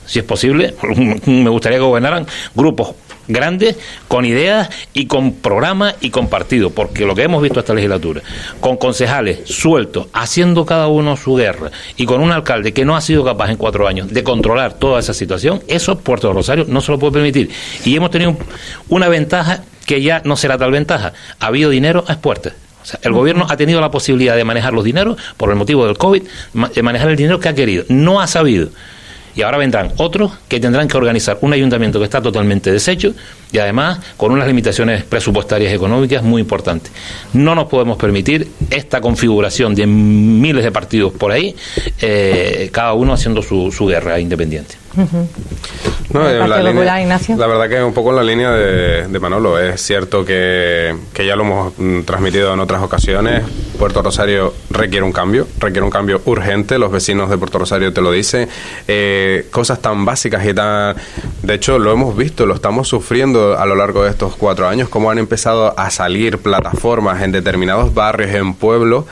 [0.04, 0.74] Si es posible,
[1.26, 2.94] me gustaría que gobernaran grupos
[3.28, 3.76] grandes,
[4.08, 8.22] con ideas y con programa y con partido, porque lo que hemos visto esta legislatura,
[8.60, 13.00] con concejales sueltos, haciendo cada uno su guerra, y con un alcalde que no ha
[13.00, 16.90] sido capaz en cuatro años de controlar toda esa situación, eso Puerto Rosario no se
[16.90, 17.50] lo puede permitir.
[17.84, 18.36] Y hemos tenido
[18.88, 21.12] una ventaja que ya no será tal ventaja.
[21.40, 22.54] Ha habido dinero a expuertas.
[22.82, 25.86] O sea, el gobierno ha tenido la posibilidad de manejar los dineros por el motivo
[25.86, 26.22] del COVID,
[26.74, 27.84] de manejar el dinero que ha querido.
[27.88, 28.68] No ha sabido.
[29.38, 33.14] Y ahora vendrán otros que tendrán que organizar un ayuntamiento que está totalmente deshecho
[33.52, 36.92] y además con unas limitaciones presupuestarias económicas muy importantes.
[37.32, 41.54] No nos podemos permitir esta configuración de miles de partidos por ahí,
[42.00, 44.76] eh, cada uno haciendo su, su guerra independiente.
[46.10, 49.58] No, la, la, verdad que un poco en la línea de, Manolo.
[49.58, 53.44] Es cierto que, ya lo hemos mm, transmitido en otras ocasiones.
[53.78, 56.78] Puerto Rosario requiere un cambio, requiere un cambio urgente.
[56.78, 58.48] Los vecinos de Puerto Rosario te lo dicen.
[58.88, 60.96] Eh, cosas tan básicas y tan.
[61.42, 64.88] De hecho, lo hemos visto, lo estamos sufriendo a lo largo de estos cuatro años
[64.88, 69.04] cómo han empezado a salir plataformas en determinados barrios, en pueblos,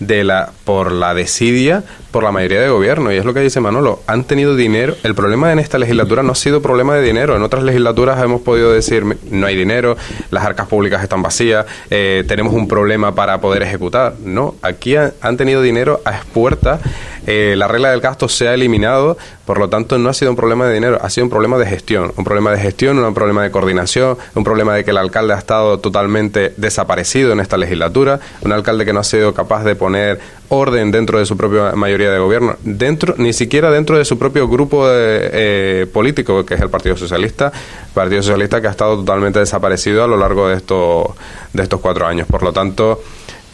[0.00, 3.12] de la, por la desidia por la mayoría de gobierno.
[3.12, 4.94] Y es lo que dice Manolo, han tenido dinero.
[5.02, 7.34] El problema en esta legislatura no ha sido problema de dinero.
[7.34, 9.96] En otras legislaturas hemos podido decir, no hay dinero,
[10.30, 14.14] las arcas públicas están vacías, eh, tenemos un problema para poder ejecutar.
[14.24, 16.80] No, aquí han tenido dinero a expuertas.
[17.26, 19.16] Eh, la regla del gasto se ha eliminado,
[19.46, 21.66] por lo tanto no ha sido un problema de dinero, ha sido un problema de
[21.66, 25.34] gestión, un problema de gestión, un problema de coordinación, un problema de que el alcalde
[25.34, 29.74] ha estado totalmente desaparecido en esta legislatura, un alcalde que no ha sido capaz de
[29.74, 34.18] poner orden dentro de su propia mayoría de gobierno, dentro ni siquiera dentro de su
[34.18, 37.52] propio grupo eh, político, que es el Partido Socialista,
[37.92, 42.26] Partido Socialista que ha estado totalmente desaparecido a lo largo de de estos cuatro años.
[42.28, 43.02] Por lo tanto,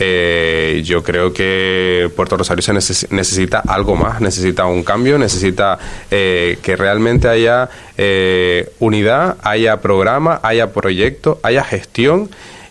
[0.01, 5.79] eh, yo creo que Puerto Rosario se necesita algo más, necesita un cambio, necesita
[6.11, 7.69] eh, que realmente haya
[8.79, 12.31] unidad, haya programa, haya proyecto, haya gestión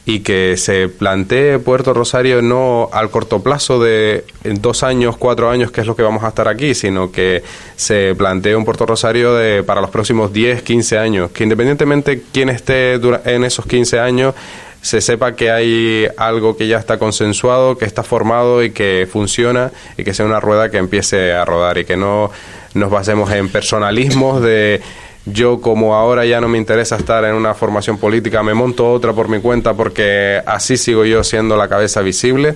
[0.10, 5.70] y que se plantee Puerto Rosario no al corto plazo de dos años, cuatro años,
[5.70, 7.44] que es lo que vamos a estar aquí, sino que
[7.76, 12.50] se plantee un Puerto Rosario de, para los próximos 10, 15 años, que independientemente quién
[12.50, 14.34] esté en esos 15 años,
[14.82, 19.72] se sepa que hay algo que ya está consensuado, que está formado y que funciona
[19.98, 22.32] y que sea una rueda que empiece a rodar y que no
[22.74, 24.82] nos basemos en personalismos de
[25.26, 29.14] yo como ahora ya no me interesa estar en una formación política, me monto otra
[29.14, 32.56] por mi cuenta porque así sigo yo siendo la cabeza visible.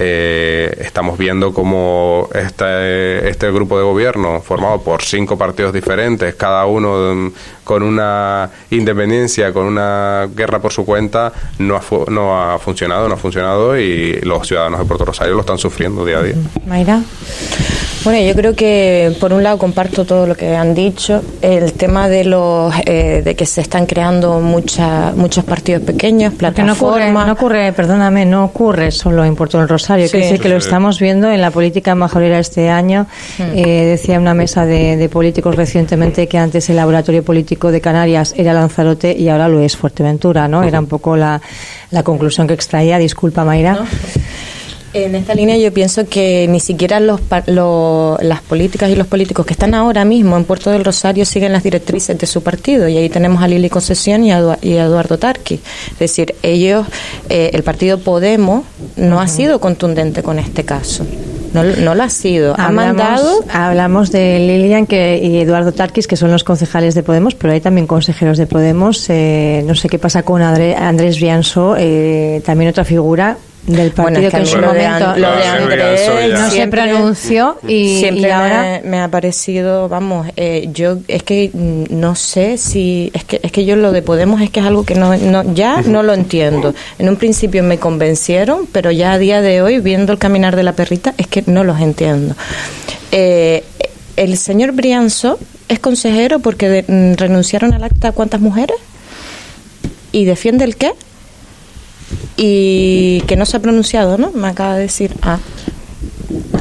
[0.00, 6.66] Eh, estamos viendo cómo este, este grupo de gobierno, formado por cinco partidos diferentes, cada
[6.66, 7.32] uno
[7.64, 13.14] con una independencia, con una guerra por su cuenta, no ha, no ha funcionado, no
[13.14, 16.36] ha funcionado y los ciudadanos de Puerto Rosario lo están sufriendo día a día.
[16.64, 17.02] Mayra.
[18.08, 21.22] Bueno, yo creo que por un lado comparto todo lo que han dicho.
[21.42, 26.80] El tema de los eh, de que se están creando mucha, muchos partidos pequeños, plataformas.
[26.80, 30.08] No ocurre, no ocurre, perdóname, no ocurre solo en Puerto del Rosario.
[30.08, 30.38] Sí.
[30.38, 33.06] que lo estamos viendo en la política majorera este año.
[33.36, 33.42] Hmm.
[33.54, 38.54] Eh, decía una mesa de, políticos recientemente que antes el laboratorio político de Canarias era
[38.54, 40.62] Lanzarote y ahora lo es Fuerteventura, ¿no?
[40.62, 41.42] Era un poco la,
[41.90, 42.96] la conclusión que extraía.
[42.96, 43.84] Disculpa, Mayra.
[44.94, 49.52] En esta línea yo pienso que ni siquiera los, las políticas y los políticos que
[49.52, 53.10] están ahora mismo en Puerto del Rosario siguen las directrices de su partido y ahí
[53.10, 55.60] tenemos a Lili Concesión y a, Eduardo Tarqui.
[55.92, 56.86] Es decir, ellos,
[57.28, 58.64] eh, el partido Podemos
[58.96, 61.04] no ha sido contundente con este caso.
[61.52, 62.54] No, no lo ha sido.
[62.58, 63.44] Ha hablamos, mandado.
[63.52, 67.60] Hablamos de Lilian que, y Eduardo Tarquis, que son los concejales de Podemos, pero hay
[67.60, 69.04] también consejeros de Podemos.
[69.08, 73.36] Eh, no sé qué pasa con Andrés Brianso, eh, también otra figura
[73.68, 78.80] del partido que, en su momento lo de Andrés no se pronunció y, siempre ahora
[78.82, 83.52] me, ha parecido vamos eh, yo es que mm, no sé si es que es
[83.52, 86.14] que yo lo de Podemos es que es algo que no, no ya no lo
[86.14, 86.74] entiendo.
[86.98, 90.62] En un principio me convencieron pero ya a día de hoy viendo el caminar de
[90.62, 92.34] la perrita es que no los entiendo.
[93.12, 93.64] Eh,
[94.16, 95.38] el señor Brianzo
[95.68, 98.76] es consejero porque mm, renunciaron al acta cuántas mujeres
[100.12, 100.92] y defiende el qué
[102.36, 104.30] y que no se ha pronunciado, ¿no?
[104.32, 105.38] Me acaba de decir, ah,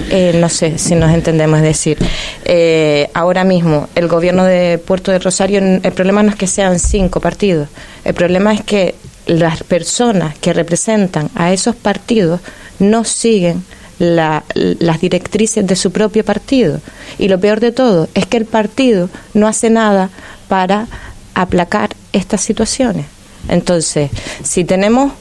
[0.09, 1.97] eh, no sé si nos entendemos, es decir,
[2.45, 6.79] eh, ahora mismo el gobierno de Puerto de Rosario, el problema no es que sean
[6.79, 7.67] cinco partidos,
[8.03, 8.95] el problema es que
[9.25, 12.39] las personas que representan a esos partidos
[12.79, 13.63] no siguen
[13.99, 16.79] las directrices de su propio partido.
[17.17, 20.09] Y lo peor de todo es que el partido no hace nada
[20.47, 20.87] para
[21.33, 23.05] aplacar estas situaciones.
[23.49, 24.11] Entonces,
[24.43, 25.13] si tenemos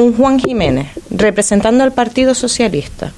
[0.00, 3.12] un Juan Jiménez representando al Partido Socialista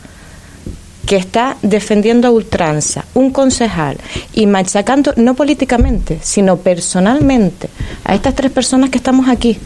[1.06, 3.98] que está defendiendo a ultranza, un concejal
[4.32, 7.68] y machacando no políticamente, sino personalmente
[8.04, 9.58] a estas tres personas que estamos aquí,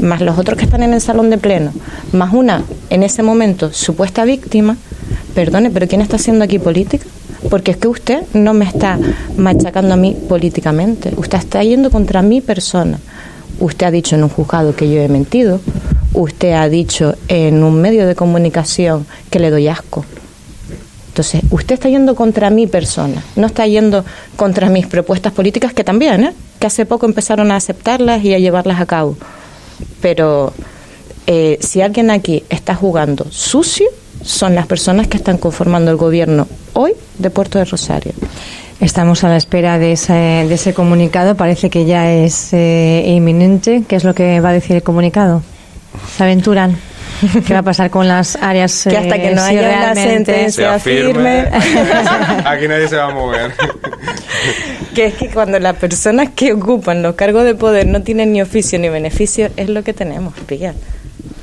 [0.00, 1.72] más los otros que están en el salón de pleno,
[2.12, 4.76] más una en ese momento supuesta víctima,
[5.34, 7.06] perdone, pero ¿quién está haciendo aquí política?
[7.48, 8.98] Porque es que usted no me está
[9.36, 12.98] machacando a mí políticamente, usted está yendo contra mi persona.
[13.60, 15.60] Usted ha dicho en un juzgado que yo he mentido,
[16.14, 20.04] usted ha dicho en un medio de comunicación que le doy asco.
[21.08, 24.04] Entonces, usted está yendo contra mi persona, no está yendo
[24.34, 26.32] contra mis propuestas políticas, que también, ¿eh?
[26.58, 29.16] que hace poco empezaron a aceptarlas y a llevarlas a cabo.
[30.00, 30.52] Pero
[31.26, 33.86] eh, si alguien aquí está jugando sucio,
[34.22, 38.12] son las personas que están conformando el gobierno hoy de Puerto de Rosario.
[38.80, 41.36] Estamos a la espera de ese, de ese comunicado.
[41.36, 43.84] Parece que ya es eh, inminente.
[43.86, 45.42] ¿Qué es lo que va a decir el comunicado?
[46.16, 46.76] Se aventuran?
[47.46, 51.48] ¿Qué va a pasar con las áreas que hasta que no haya una sentencia firme,
[52.44, 53.52] aquí nadie se va a mover.
[54.94, 58.42] que es que cuando las personas que ocupan los cargos de poder no tienen ni
[58.42, 60.74] oficio ni beneficio, es lo que tenemos, pilla.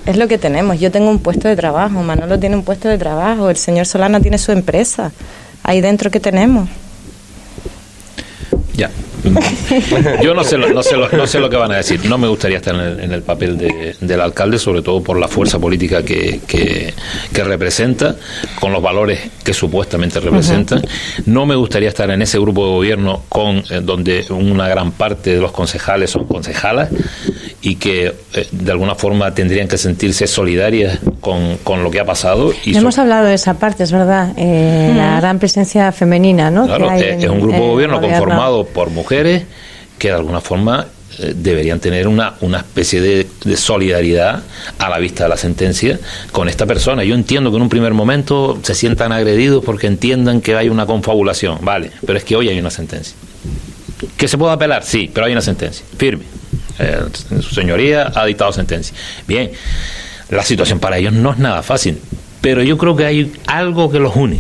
[0.06, 0.80] Es lo que tenemos.
[0.80, 4.20] Yo tengo un puesto de trabajo, Manolo tiene un puesto de trabajo, el señor Solana
[4.20, 5.12] tiene su empresa.
[5.64, 6.68] Ahí dentro que tenemos.
[8.74, 8.89] Ya.
[10.24, 12.03] Yo no sé, lo, no, sé lo, no sé lo que van a decir.
[12.05, 13.57] No me gustaría estar en el, papel
[13.99, 18.15] del alcalde, sobre todo por la fuerza política que, que, representa,
[18.59, 20.82] con los valores que supuestamente representan.
[21.26, 25.36] No me gustaría estar en ese grupo de gobierno con eh, donde una gran parte
[25.36, 26.89] de los concejales son concejalas
[27.61, 32.05] y que eh, de alguna forma tendrían que sentirse solidarias con, con lo que ha
[32.05, 32.53] pasado.
[32.65, 36.65] Y hemos hablado de esa parte, es verdad, eh, la gran presencia femenina, ¿no?
[36.65, 39.11] Claro, es, un grupo de gobierno, conformado por mujeres
[39.97, 40.88] que de alguna forma
[41.20, 44.41] eh, deberían tener una, una especie de, de, solidaridad
[44.80, 45.99] a la vista de la sentencia
[46.32, 47.03] con esta persona.
[47.03, 50.86] Yo entiendo que en un primer momento se sientan agredidos porque entiendan que hay una
[50.86, 53.14] confabulación, vale, pero es que hoy hay una sentencia.
[54.16, 54.84] ¿Que se puede apelar?
[54.84, 56.24] Sí, pero hay una sentencia, firme.
[56.80, 57.01] Eh,
[57.41, 58.95] su señoría ha dictado sentencia.
[59.28, 59.51] Bien,
[60.30, 61.99] la situación para ellos no es nada fácil,
[62.39, 64.39] pero yo creo que hay algo que los une,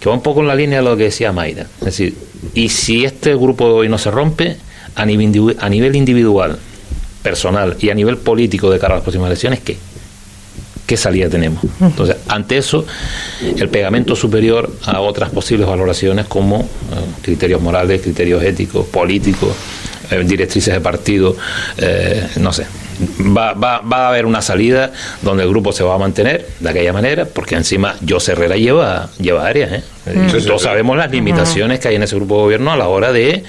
[0.00, 1.66] que va un poco en la línea de lo que decía Mayra.
[1.78, 2.14] Es decir,
[2.54, 4.56] y si este grupo de hoy no se rompe,
[4.94, 6.58] a nivel, a nivel individual,
[7.22, 9.76] personal y a nivel político de cara a las próximas elecciones, ¿qué?
[10.86, 11.64] ¿Qué salida tenemos?
[11.80, 12.84] Entonces, ante eso,
[13.40, 16.66] el pegamento superior a otras posibles valoraciones como eh,
[17.22, 19.56] criterios morales, criterios éticos, políticos,
[20.10, 21.34] eh, directrices de partido,
[21.78, 22.66] eh, no sé.
[23.36, 24.92] Va, va, va, a haber una salida
[25.22, 29.08] donde el grupo se va a mantener de aquella manera, porque encima José Herrera lleva,
[29.18, 29.82] lleva áreas.
[30.06, 30.42] ¿eh?
[30.46, 33.44] Todos sabemos las limitaciones que hay en ese grupo de gobierno a la hora de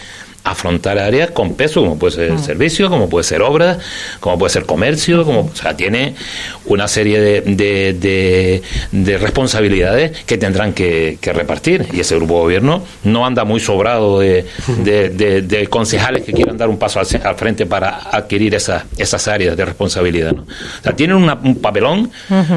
[0.46, 3.80] afrontar áreas con peso, como puede ser el servicio, como puede ser obra,
[4.20, 6.16] como puede ser comercio, como, o sea, tiene
[6.66, 11.88] una serie de, de, de, responsabilidades que tendrán que, repartir.
[11.92, 14.46] Y ese grupo de gobierno no anda muy sobrado de,
[14.78, 19.66] de concejales que quieran dar un paso al, frente para adquirir esas, esas áreas de
[19.66, 20.34] responsabilidad.
[20.34, 20.44] ¿no?
[20.44, 22.12] O sea, tienen un papelón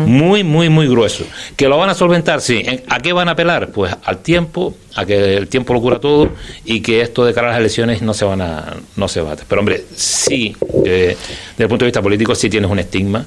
[0.07, 1.25] muy, muy, muy grueso.
[1.57, 2.41] ¿Que lo van a solventar?
[2.41, 2.63] Sí.
[2.89, 3.71] ¿A qué van a apelar?
[3.71, 6.31] Pues al tiempo, a que el tiempo lo cura todo
[6.65, 9.37] y que esto de cara a las elecciones no se van a no se va
[9.49, 11.17] pero hombre sí eh,
[11.51, 13.25] desde el punto de vista político sí tienes un estigma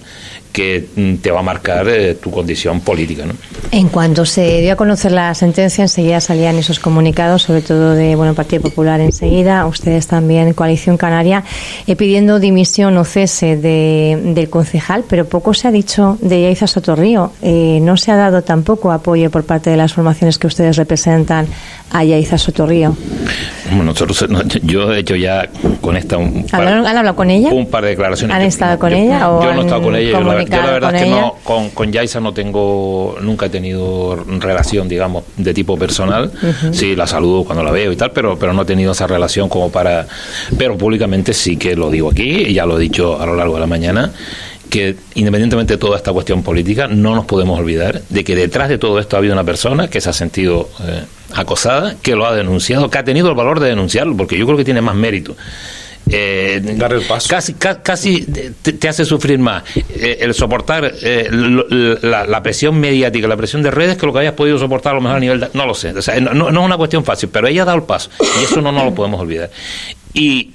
[0.52, 3.26] que mm, te va a marcar eh, tu condición política.
[3.26, 3.34] ¿no?
[3.72, 8.16] En cuanto se dio a conocer la sentencia, enseguida salían esos comunicados, sobre todo de
[8.16, 11.44] bueno Partido Popular enseguida, ustedes también, Coalición Canaria,
[11.88, 16.68] eh, pidiendo dimisión o cese de, del concejal, pero poco se ha dicho de Yaiza
[16.68, 17.32] Sotorrío.
[17.42, 21.48] Eh, no se ha dado tampoco apoyo por parte de las formaciones que ustedes representan
[21.92, 22.96] a Yaiza Sotorrío.
[23.68, 24.26] Bueno, nosotros,
[24.64, 25.48] yo he hecho ya
[25.80, 27.50] con esta un par, ¿Han hablado con ella?
[27.50, 28.36] Un par de declaraciones.
[28.36, 29.20] ¿Han estado con ella?
[29.20, 30.12] Yo, no he estado con ella.
[30.12, 34.88] Yo la, verdad es que no, con, con Yaisa no tengo, nunca he tenido relación,
[34.88, 36.32] digamos, de tipo personal.
[36.72, 39.50] Sí, la saludo cuando la veo y tal, pero, pero no he tenido esa relación
[39.50, 40.08] como para.
[40.58, 43.56] Pero públicamente sí que lo digo aquí, y ya lo he dicho a lo largo
[43.56, 44.12] de la mañana
[44.72, 48.78] que independientemente de toda esta cuestión política, no nos podemos olvidar de que detrás de
[48.78, 51.04] todo esto ha habido una persona que se ha sentido eh,
[51.36, 54.58] acosada, que lo ha denunciado, que ha tenido el valor de denunciarlo, porque yo creo
[54.58, 55.36] que tiene más mérito.
[56.10, 57.28] Eh, Dar el paso.
[57.30, 58.26] Casi, casi
[58.62, 63.98] te, hace sufrir más eh, el soportar eh, la, presión mediática, la presión de redes,
[63.98, 65.48] que lo que hayas podido soportar a lo mejor a nivel.
[65.54, 65.94] no lo sé.
[66.22, 68.10] no, no, es una cuestión fácil, pero ella ha dado el paso.
[68.40, 69.50] Y eso no nos lo podemos olvidar.
[70.14, 70.52] Y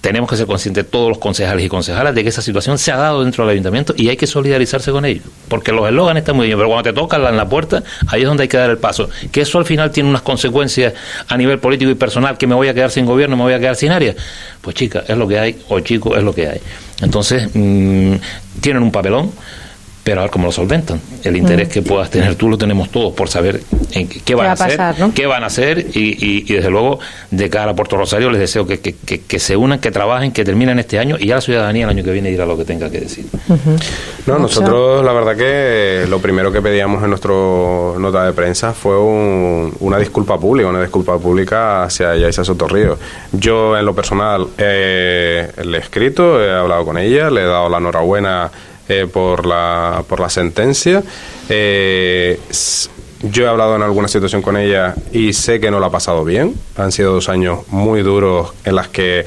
[0.00, 2.96] tenemos que ser conscientes todos los concejales y concejalas de que esa situación se ha
[2.96, 5.24] dado dentro del ayuntamiento y hay que solidarizarse con ellos.
[5.48, 8.26] Porque los eslóganes están muy bien, pero cuando te tocan en la puerta, ahí es
[8.26, 9.10] donde hay que dar el paso.
[9.30, 10.94] Que eso al final tiene unas consecuencias
[11.28, 13.58] a nivel político y personal, que me voy a quedar sin gobierno, me voy a
[13.58, 14.14] quedar sin área.
[14.60, 16.60] Pues chica, es lo que hay, o chico, es lo que hay.
[17.02, 18.14] Entonces, mm,
[18.60, 19.32] tienen un papelón
[20.10, 21.00] pero a ver cómo lo solventan.
[21.22, 21.70] El interés mm.
[21.70, 23.60] que puedas tener tú lo tenemos todos por saber
[23.92, 24.80] en qué, van a, hacer,
[25.14, 26.98] qué van a hacer y, y, desde luego
[27.30, 30.44] de cara a Puerto Rosario les deseo que, que, que, se unan, que trabajen, que
[30.44, 32.90] terminen este año y ya la ciudadanía el año que viene dirá lo que tenga
[32.90, 33.24] que decir.
[34.26, 38.98] No, nosotros la verdad que lo primero que pedíamos en nuestra nota de prensa fue
[38.98, 42.98] una disculpa pública, una disculpa pública hacia Yaisa Sotorrío.
[43.30, 47.78] Yo en lo personal le he escrito, he hablado con ella, le he dado la
[47.78, 48.50] enhorabuena
[48.90, 51.00] eh, por, la, por la sentencia.
[51.48, 52.40] Eh,
[53.22, 56.24] yo he hablado en alguna situación con ella y sé que no la ha pasado
[56.24, 56.56] bien.
[56.76, 59.24] Han sido dos años muy duros en las que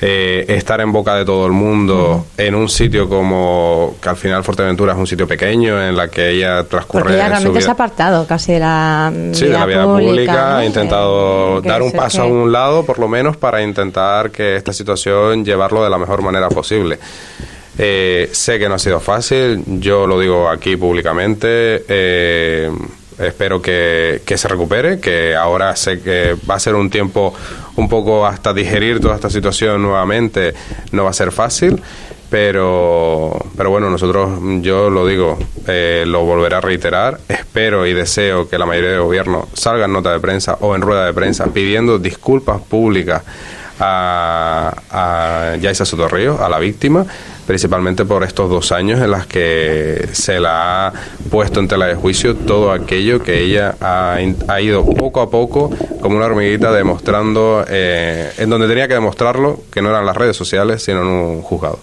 [0.00, 4.42] eh, estar en boca de todo el mundo en un sitio como que al final
[4.42, 7.72] Fuerteventura es un sitio pequeño en la que ella transcurre Porque ella realmente se ha
[7.72, 12.24] apartado casi de la sí, de la vida pública, ha intentado dar un paso a
[12.24, 16.48] un lado por lo menos para intentar que esta situación llevarlo de la mejor manera
[16.48, 16.98] posible
[17.78, 21.84] Eh, sé que no ha sido fácil, yo lo digo aquí públicamente.
[21.88, 22.70] Eh,
[23.18, 27.34] espero que, que, se recupere, que ahora sé que va a ser un tiempo
[27.76, 30.54] un poco hasta digerir toda esta situación nuevamente,
[30.92, 31.80] no va a ser fácil,
[32.30, 38.48] pero, pero bueno, nosotros, yo lo digo, eh, lo volveré a reiterar, espero y deseo
[38.48, 41.46] que la mayoría de gobierno salga en nota de prensa o en rueda de prensa
[41.46, 43.22] pidiendo disculpas públicas
[43.78, 47.06] a, a Yaisa Sotorrío, a la víctima,
[47.46, 50.92] principalmente por estos dos años en las que se la ha
[51.30, 54.18] puesto en tela de juicio todo aquello que ella ha,
[54.48, 55.70] ha ido poco a poco
[56.00, 60.36] como una hormiguita demostrando eh, en donde tenía que demostrarlo, que no eran las redes
[60.36, 61.78] sociales, sino en un juzgado.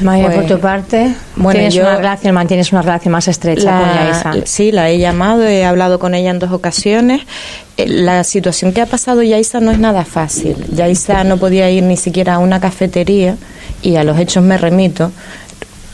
[0.00, 3.94] Maya, por pues, tu parte, bueno, ¿tienes una relación, mantienes una relación más estrecha con
[3.94, 4.46] Yaisa?
[4.46, 7.22] Sí, la he llamado, he hablado con ella en dos ocasiones.
[7.76, 10.56] Eh, la situación que ha pasado Yaisa no es nada fácil.
[10.72, 13.36] Yaisa no podía ir ni siquiera a una cafetería
[13.82, 15.12] y a los hechos me remito.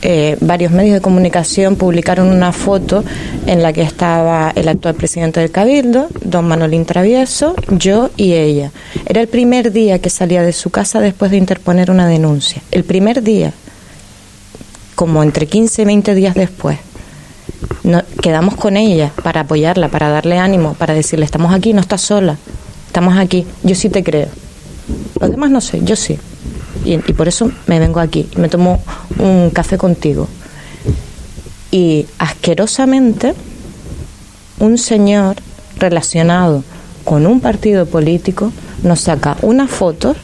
[0.01, 3.03] Eh, varios medios de comunicación publicaron una foto
[3.47, 8.71] en la que estaba el actual presidente del Cabildo, don Manolín Travieso, yo y ella.
[9.07, 12.61] Era el primer día que salía de su casa después de interponer una denuncia.
[12.71, 13.53] El primer día
[14.95, 16.79] como entre 15 y 20 días después.
[17.83, 22.01] No, quedamos con ella para apoyarla, para darle ánimo, para decirle, estamos aquí, no estás
[22.01, 22.37] sola,
[22.87, 24.27] estamos aquí, yo sí te creo.
[25.19, 26.17] Los demás no sé, yo sí.
[26.85, 28.81] Y, y por eso me vengo aquí, me tomo
[29.19, 30.27] un café contigo.
[31.71, 33.33] Y asquerosamente,
[34.59, 35.35] un señor
[35.77, 36.63] relacionado
[37.03, 38.51] con un partido político
[38.83, 40.15] nos saca una foto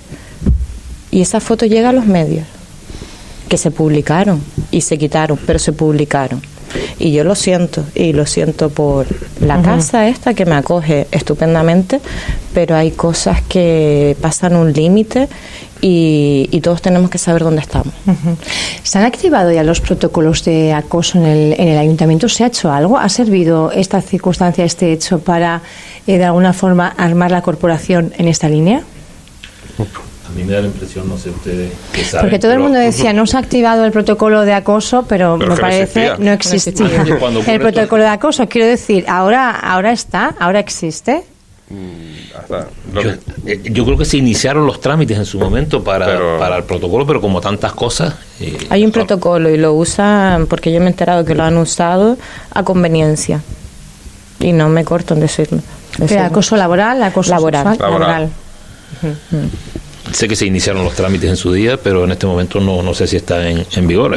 [1.12, 2.46] y esa foto llega a los medios
[3.50, 4.42] que se publicaron
[4.72, 6.42] y se quitaron, pero se publicaron.
[7.00, 9.08] Y yo lo siento, y lo siento por
[9.40, 12.00] la casa esta que me acoge estupendamente,
[12.54, 15.28] pero hay cosas que pasan un límite
[15.82, 17.94] y, todos tenemos que saber dónde estamos.
[18.84, 22.30] ¿Se han activado ya los protocolos de acoso en el, en el ayuntamiento?
[22.30, 22.98] ¿Se ha hecho algo?
[22.98, 25.62] ¿Ha servido esta circunstancia, este hecho, para
[26.06, 28.84] eh, de alguna forma armar la corporación en esta línea?
[30.32, 32.80] A mí me da la impresión, no sé ustedes que saben, Porque todo el mundo
[32.80, 36.88] decía, no se ha activado el protocolo de acoso, pero, me parece no existía,
[37.48, 38.48] el protocolo de acoso.
[38.48, 41.24] Quiero decir, ahora, ahora está, ahora existe.
[41.70, 42.12] Mm,
[43.46, 47.06] eh, yo, creo que se iniciaron los trámites en su momento para, para el protocolo,
[47.06, 48.14] pero como tantas cosas.
[48.40, 51.58] Eh, Hay un protocolo y lo usan, porque yo me he enterado que lo han
[51.58, 52.18] usado
[52.54, 53.42] a conveniencia.
[54.40, 55.60] Y no me corto en decirlo.
[56.20, 57.78] acoso laboral, acoso laboral.
[57.78, 58.30] laboral.
[60.14, 62.94] Sé que se iniciaron los trámites en su día, pero en este momento no, no
[62.94, 64.16] sé si está en, en vigor.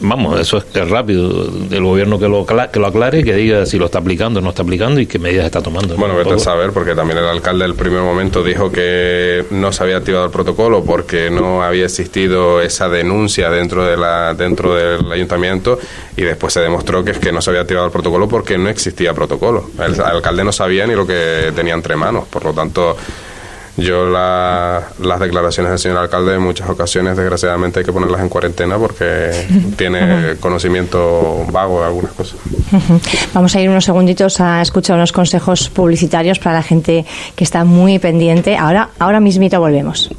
[0.00, 1.48] vamos, eso es rápido.
[1.70, 4.50] El gobierno que lo, que lo aclare, que diga si lo está aplicando o no
[4.50, 5.96] está aplicando y qué medidas está tomando.
[5.96, 9.82] Bueno, vete a saber, porque también el alcalde del primer momento dijo que no se
[9.82, 15.10] había activado el protocolo porque no había existido esa denuncia dentro, de la, dentro del
[15.10, 15.78] ayuntamiento
[16.16, 18.68] y después se demostró que es que no se había activado el protocolo porque no
[18.68, 19.70] existía protocolo.
[19.78, 22.96] El alcalde no sabía ni lo que tenía entre manos, por lo tanto
[23.78, 28.76] yo las declaraciones del señor alcalde en muchas ocasiones, desgraciadamente, hay que ponerlas en cuarentena
[28.76, 29.30] porque
[29.76, 32.38] tiene conocimiento vago de algunas cosas.
[33.32, 37.06] Vamos a ir unos segunditos a escuchar unos consejos publicitarios para la gente
[37.36, 38.56] que está muy pendiente.
[38.56, 40.10] Ahora, ahora mismito volvemos.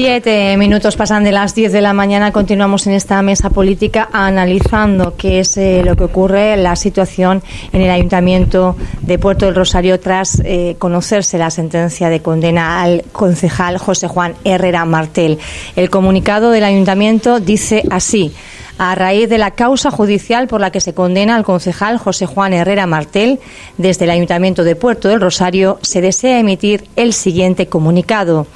[0.00, 2.30] Siete minutos pasan de las diez de la mañana.
[2.30, 7.42] Continuamos en esta mesa política analizando qué es eh, lo que ocurre, la situación
[7.72, 13.02] en el Ayuntamiento de Puerto del Rosario tras eh, conocerse la sentencia de condena al
[13.10, 15.40] concejal José Juan Herrera Martel.
[15.74, 18.32] El comunicado del Ayuntamiento dice así
[18.78, 22.52] a raíz de la causa judicial por la que se condena al concejal José Juan
[22.52, 23.40] Herrera Martel,
[23.78, 28.46] desde el Ayuntamiento de Puerto del Rosario se desea emitir el siguiente comunicado.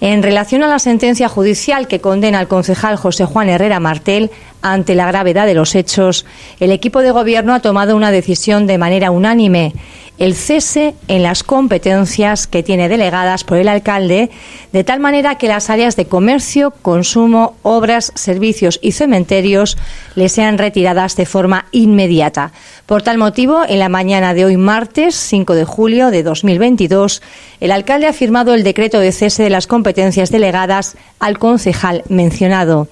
[0.00, 4.30] En relación a la sentencia judicial que condena al concejal José Juan Herrera Martel,
[4.62, 6.24] ante la gravedad de los hechos,
[6.60, 9.72] el equipo de gobierno ha tomado una decisión de manera unánime
[10.18, 14.30] el cese en las competencias que tiene delegadas por el alcalde,
[14.72, 19.78] de tal manera que las áreas de comercio, consumo, obras, servicios y cementerios
[20.14, 22.52] le sean retiradas de forma inmediata.
[22.86, 27.22] Por tal motivo, en la mañana de hoy, martes 5 de julio de 2022,
[27.60, 32.88] el alcalde ha firmado el decreto de cese de las competencias delegadas al concejal mencionado.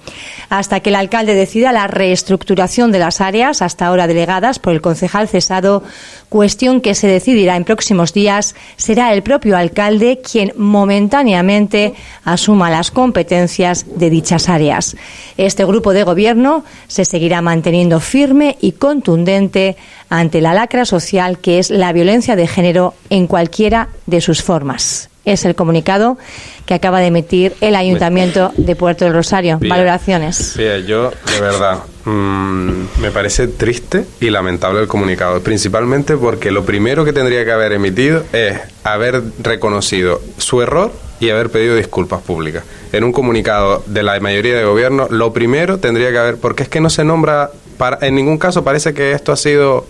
[0.49, 4.81] Hasta que el alcalde decida la reestructuración de las áreas hasta ahora delegadas por el
[4.81, 5.83] concejal cesado,
[6.29, 11.93] cuestión que se decidirá en próximos días será el propio alcalde quien momentáneamente
[12.23, 14.95] asuma las competencias de dichas áreas.
[15.35, 19.77] Este grupo de gobierno se seguirá manteniendo firme y contundente
[20.09, 25.09] ante la lacra social que es la violencia de género en cualquiera de sus formas
[25.27, 26.17] es el comunicado
[26.65, 29.59] que acaba de emitir el Ayuntamiento de Puerto del Rosario.
[29.61, 30.55] Valoraciones.
[30.57, 36.63] Bien, yo de verdad mm, me parece triste y lamentable el comunicado, principalmente porque lo
[36.63, 42.21] primero que tendría que haber emitido es haber reconocido su error y haber pedido disculpas
[42.21, 42.63] públicas.
[42.93, 46.69] En un comunicado de la mayoría de gobierno, lo primero tendría que haber, porque es
[46.69, 49.85] que no se nombra, para, en ningún caso parece que esto ha sido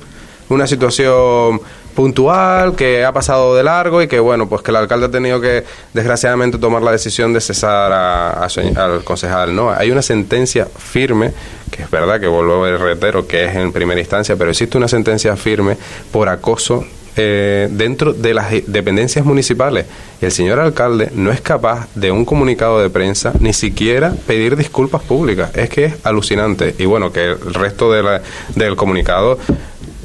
[0.49, 1.61] una situación
[1.97, 5.41] puntual, que ha pasado de largo y que, bueno, pues que el alcalde ha tenido
[5.41, 5.63] que,
[5.95, 9.55] desgraciadamente, tomar la decisión de cesar al concejal.
[9.55, 11.33] No, hay una sentencia firme,
[11.71, 14.87] que es verdad que vuelvo a reitero que es en primera instancia, pero existe una
[14.87, 15.75] sentencia firme
[16.11, 16.85] por acoso
[17.15, 19.87] eh, dentro de las dependencias municipales.
[20.21, 24.55] Y el señor alcalde no es capaz de un comunicado de prensa ni siquiera pedir
[24.55, 25.49] disculpas públicas.
[25.55, 26.75] Es que es alucinante.
[26.77, 28.21] Y bueno, que el resto de
[28.53, 29.39] del comunicado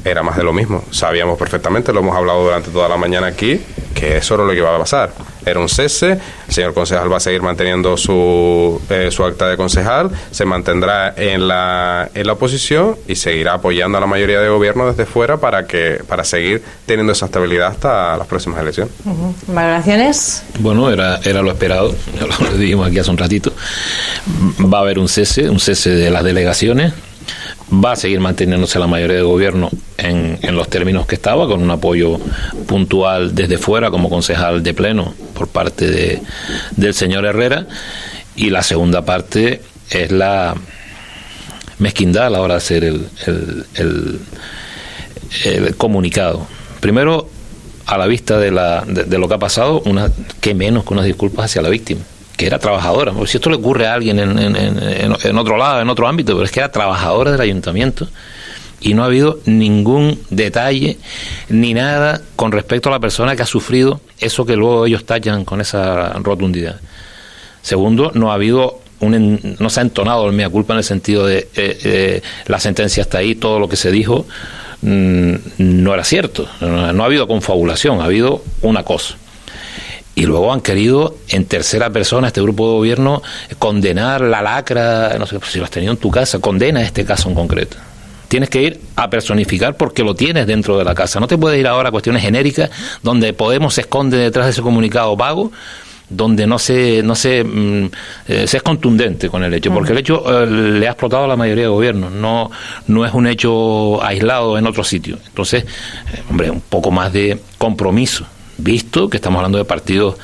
[0.03, 0.83] era más de lo mismo.
[0.91, 3.59] Sabíamos perfectamente, lo hemos hablado durante toda la mañana aquí,
[3.93, 5.11] que eso era lo que iba a pasar.
[5.45, 9.57] Era un cese, el señor concejal va a seguir manteniendo su, eh, su acta de
[9.57, 14.47] concejal, se mantendrá en la, en la oposición y seguirá apoyando a la mayoría de
[14.49, 18.93] gobierno desde fuera para, que, para seguir teniendo esa estabilidad hasta las próximas elecciones.
[19.47, 20.43] ¿Valoraciones?
[20.59, 21.93] Bueno, era, era lo esperado,
[22.39, 23.51] lo dijimos aquí hace un ratito.
[24.73, 26.93] Va a haber un cese, un cese de las delegaciones
[27.73, 31.61] va a seguir manteniéndose la mayoría de gobierno en, en, los términos que estaba, con
[31.61, 32.19] un apoyo
[32.67, 36.21] puntual desde fuera como concejal de pleno por parte de,
[36.75, 37.65] del señor Herrera.
[38.35, 40.55] Y la segunda parte es la
[41.79, 43.07] mezquindad a la hora de hacer el,
[43.75, 44.19] el,
[45.45, 46.47] el, comunicado.
[46.79, 47.29] Primero,
[47.85, 50.11] a la vista de, la, de, lo que ha pasado, una,
[50.41, 52.01] que menos que unas disculpas hacia la víctima
[52.37, 53.13] que era trabajadora.
[53.25, 56.45] si esto le ocurre a alguien en, en, en, otro lado, en otro ámbito, pero
[56.45, 58.07] es que era trabajadora del ayuntamiento
[58.81, 60.97] y no ha habido ningún detalle
[61.49, 65.45] ni nada con respecto a la persona que ha sufrido eso que luego ellos tallan
[65.45, 66.79] con esa rotundidad.
[67.61, 71.25] Segundo, no ha habido un, no se ha entonado el mea culpa en el sentido
[71.25, 74.25] de eh, eh, la sentencia está ahí, todo lo que se dijo
[74.81, 79.15] mm, no era cierto, no ha habido confabulación, ha habido una cosa
[80.15, 83.23] y luego han querido en tercera persona este grupo de gobierno
[83.59, 87.29] condenar la lacra, no sé si lo has tenido en tu casa, condena este caso
[87.29, 87.77] en concreto.
[88.27, 91.19] Tienes que ir a personificar porque lo tienes dentro de la casa.
[91.19, 92.71] No te puedes ir ahora a cuestiones genéricas
[93.03, 95.51] donde Podemos se esconde detrás de ese comunicado vago
[96.09, 97.89] donde no se no se, mm,
[98.27, 101.27] eh, se es contundente con el hecho, porque el hecho eh, le ha explotado a
[101.27, 102.51] la mayoría de gobiernos, no,
[102.87, 105.17] no es un hecho aislado en otro sitio.
[105.27, 108.25] Entonces, eh, hombre, un poco más de compromiso
[108.57, 110.17] visto que estamos hablando de partidos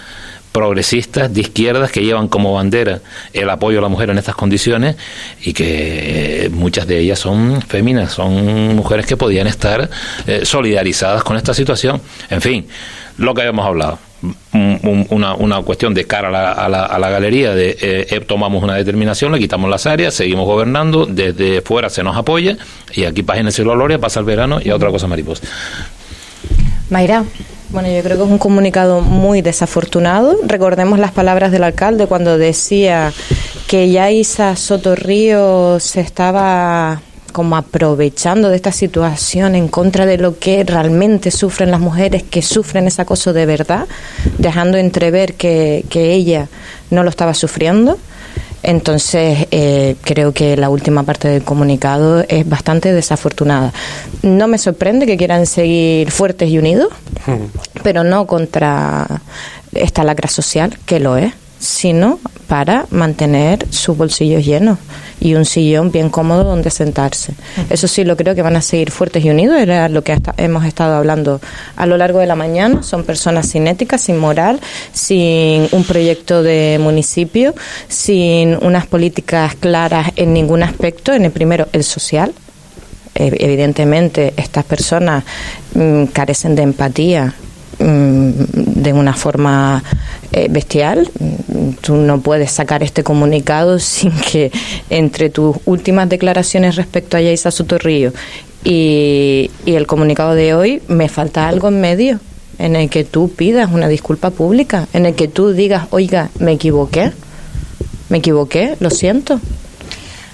[0.52, 3.02] progresistas de izquierdas que llevan como bandera
[3.34, 4.96] el apoyo a la mujer en estas condiciones
[5.44, 9.90] y que muchas de ellas son féminas, son mujeres que podían estar
[10.26, 12.02] eh, solidarizadas con esta situación.
[12.30, 12.68] En fin,
[13.18, 14.00] lo que habíamos hablado.
[14.52, 18.20] una, una, cuestión de cara a la, a la, a la galería de eh, eh,
[18.20, 22.58] tomamos una determinación, le quitamos las áreas, seguimos gobernando, desde fuera se nos apoya
[22.94, 25.44] y aquí página la gloria, pasa el verano y otra cosa mariposa.
[26.90, 27.24] Mayra.
[27.72, 30.36] Bueno, yo creo que es un comunicado muy desafortunado.
[30.44, 33.14] Recordemos las palabras del alcalde cuando decía
[33.68, 37.00] que ya Isa Sotorrío se estaba
[37.32, 42.42] como aprovechando de esta situación en contra de lo que realmente sufren las mujeres que
[42.42, 43.88] sufren ese acoso de verdad,
[44.40, 46.48] dejando entrever que, que ella
[46.90, 48.00] no lo estaba sufriendo.
[48.64, 53.74] Entonces, eh, creo que la última parte del comunicado es bastante desafortunada.
[54.22, 56.90] No me sorprende que quieran seguir fuertes y unidos,
[57.84, 59.22] pero no contra
[59.74, 64.80] esta lacra social, que lo es, sino para mantener sus bolsillos llenos
[65.20, 67.34] y un sillón bien cómodo donde sentarse.
[67.70, 70.66] Eso sí, lo creo que van a seguir fuertes y unidos, era lo que hemos
[70.66, 71.42] estado hablando
[71.76, 72.82] a lo largo de la mañana.
[72.82, 74.60] Son personas sin ética, sin moral,
[74.94, 77.54] sin un proyecto de municipio,
[77.88, 81.14] sin unas políticas claras en ningún aspecto.
[81.14, 82.34] En el primero, el social,
[83.14, 85.24] evidentemente estas personas
[85.76, 87.34] mm, carecen de empatía
[87.80, 89.84] de una forma
[90.32, 91.10] eh, bestial.
[91.82, 94.52] Tú no puedes sacar este comunicado sin que
[94.90, 98.14] entre tus últimas declaraciones respecto a Yaisa Sotorrillo
[98.64, 102.20] y, y el comunicado de hoy me falta algo en medio
[102.58, 106.52] en el que tú pidas una disculpa pública, en el que tú digas, oiga, me
[106.52, 107.14] equivoqué,
[108.10, 109.40] me equivoqué, lo siento.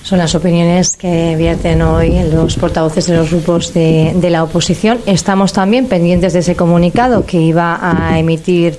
[0.06, 5.00] Son las opiniones que vierten hoy los portavoces de los grupos de, de, la oposición.
[5.08, 8.78] Estamos también pendientes de ese comunicado que iba a emitir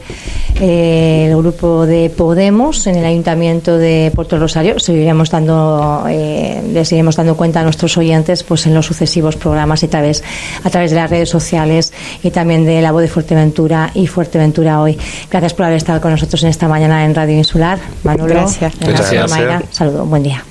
[0.60, 4.78] eh, el grupo de Podemos en el Ayuntamiento de Puerto Rosario.
[4.78, 9.82] Seguiremos dando, eh, les iremos dando cuenta a nuestros oyentes pues en los sucesivos programas
[9.82, 10.22] y a través,
[10.62, 14.80] a través de las redes sociales y también de la voz de Fuerteventura y Fuerteventura
[14.80, 14.96] hoy.
[15.28, 17.80] Gracias por haber estado con nosotros en esta mañana en Radio Insular.
[18.04, 18.74] Manolo, gracias.
[18.78, 19.32] gracias.
[19.72, 20.44] Saludos, buen día.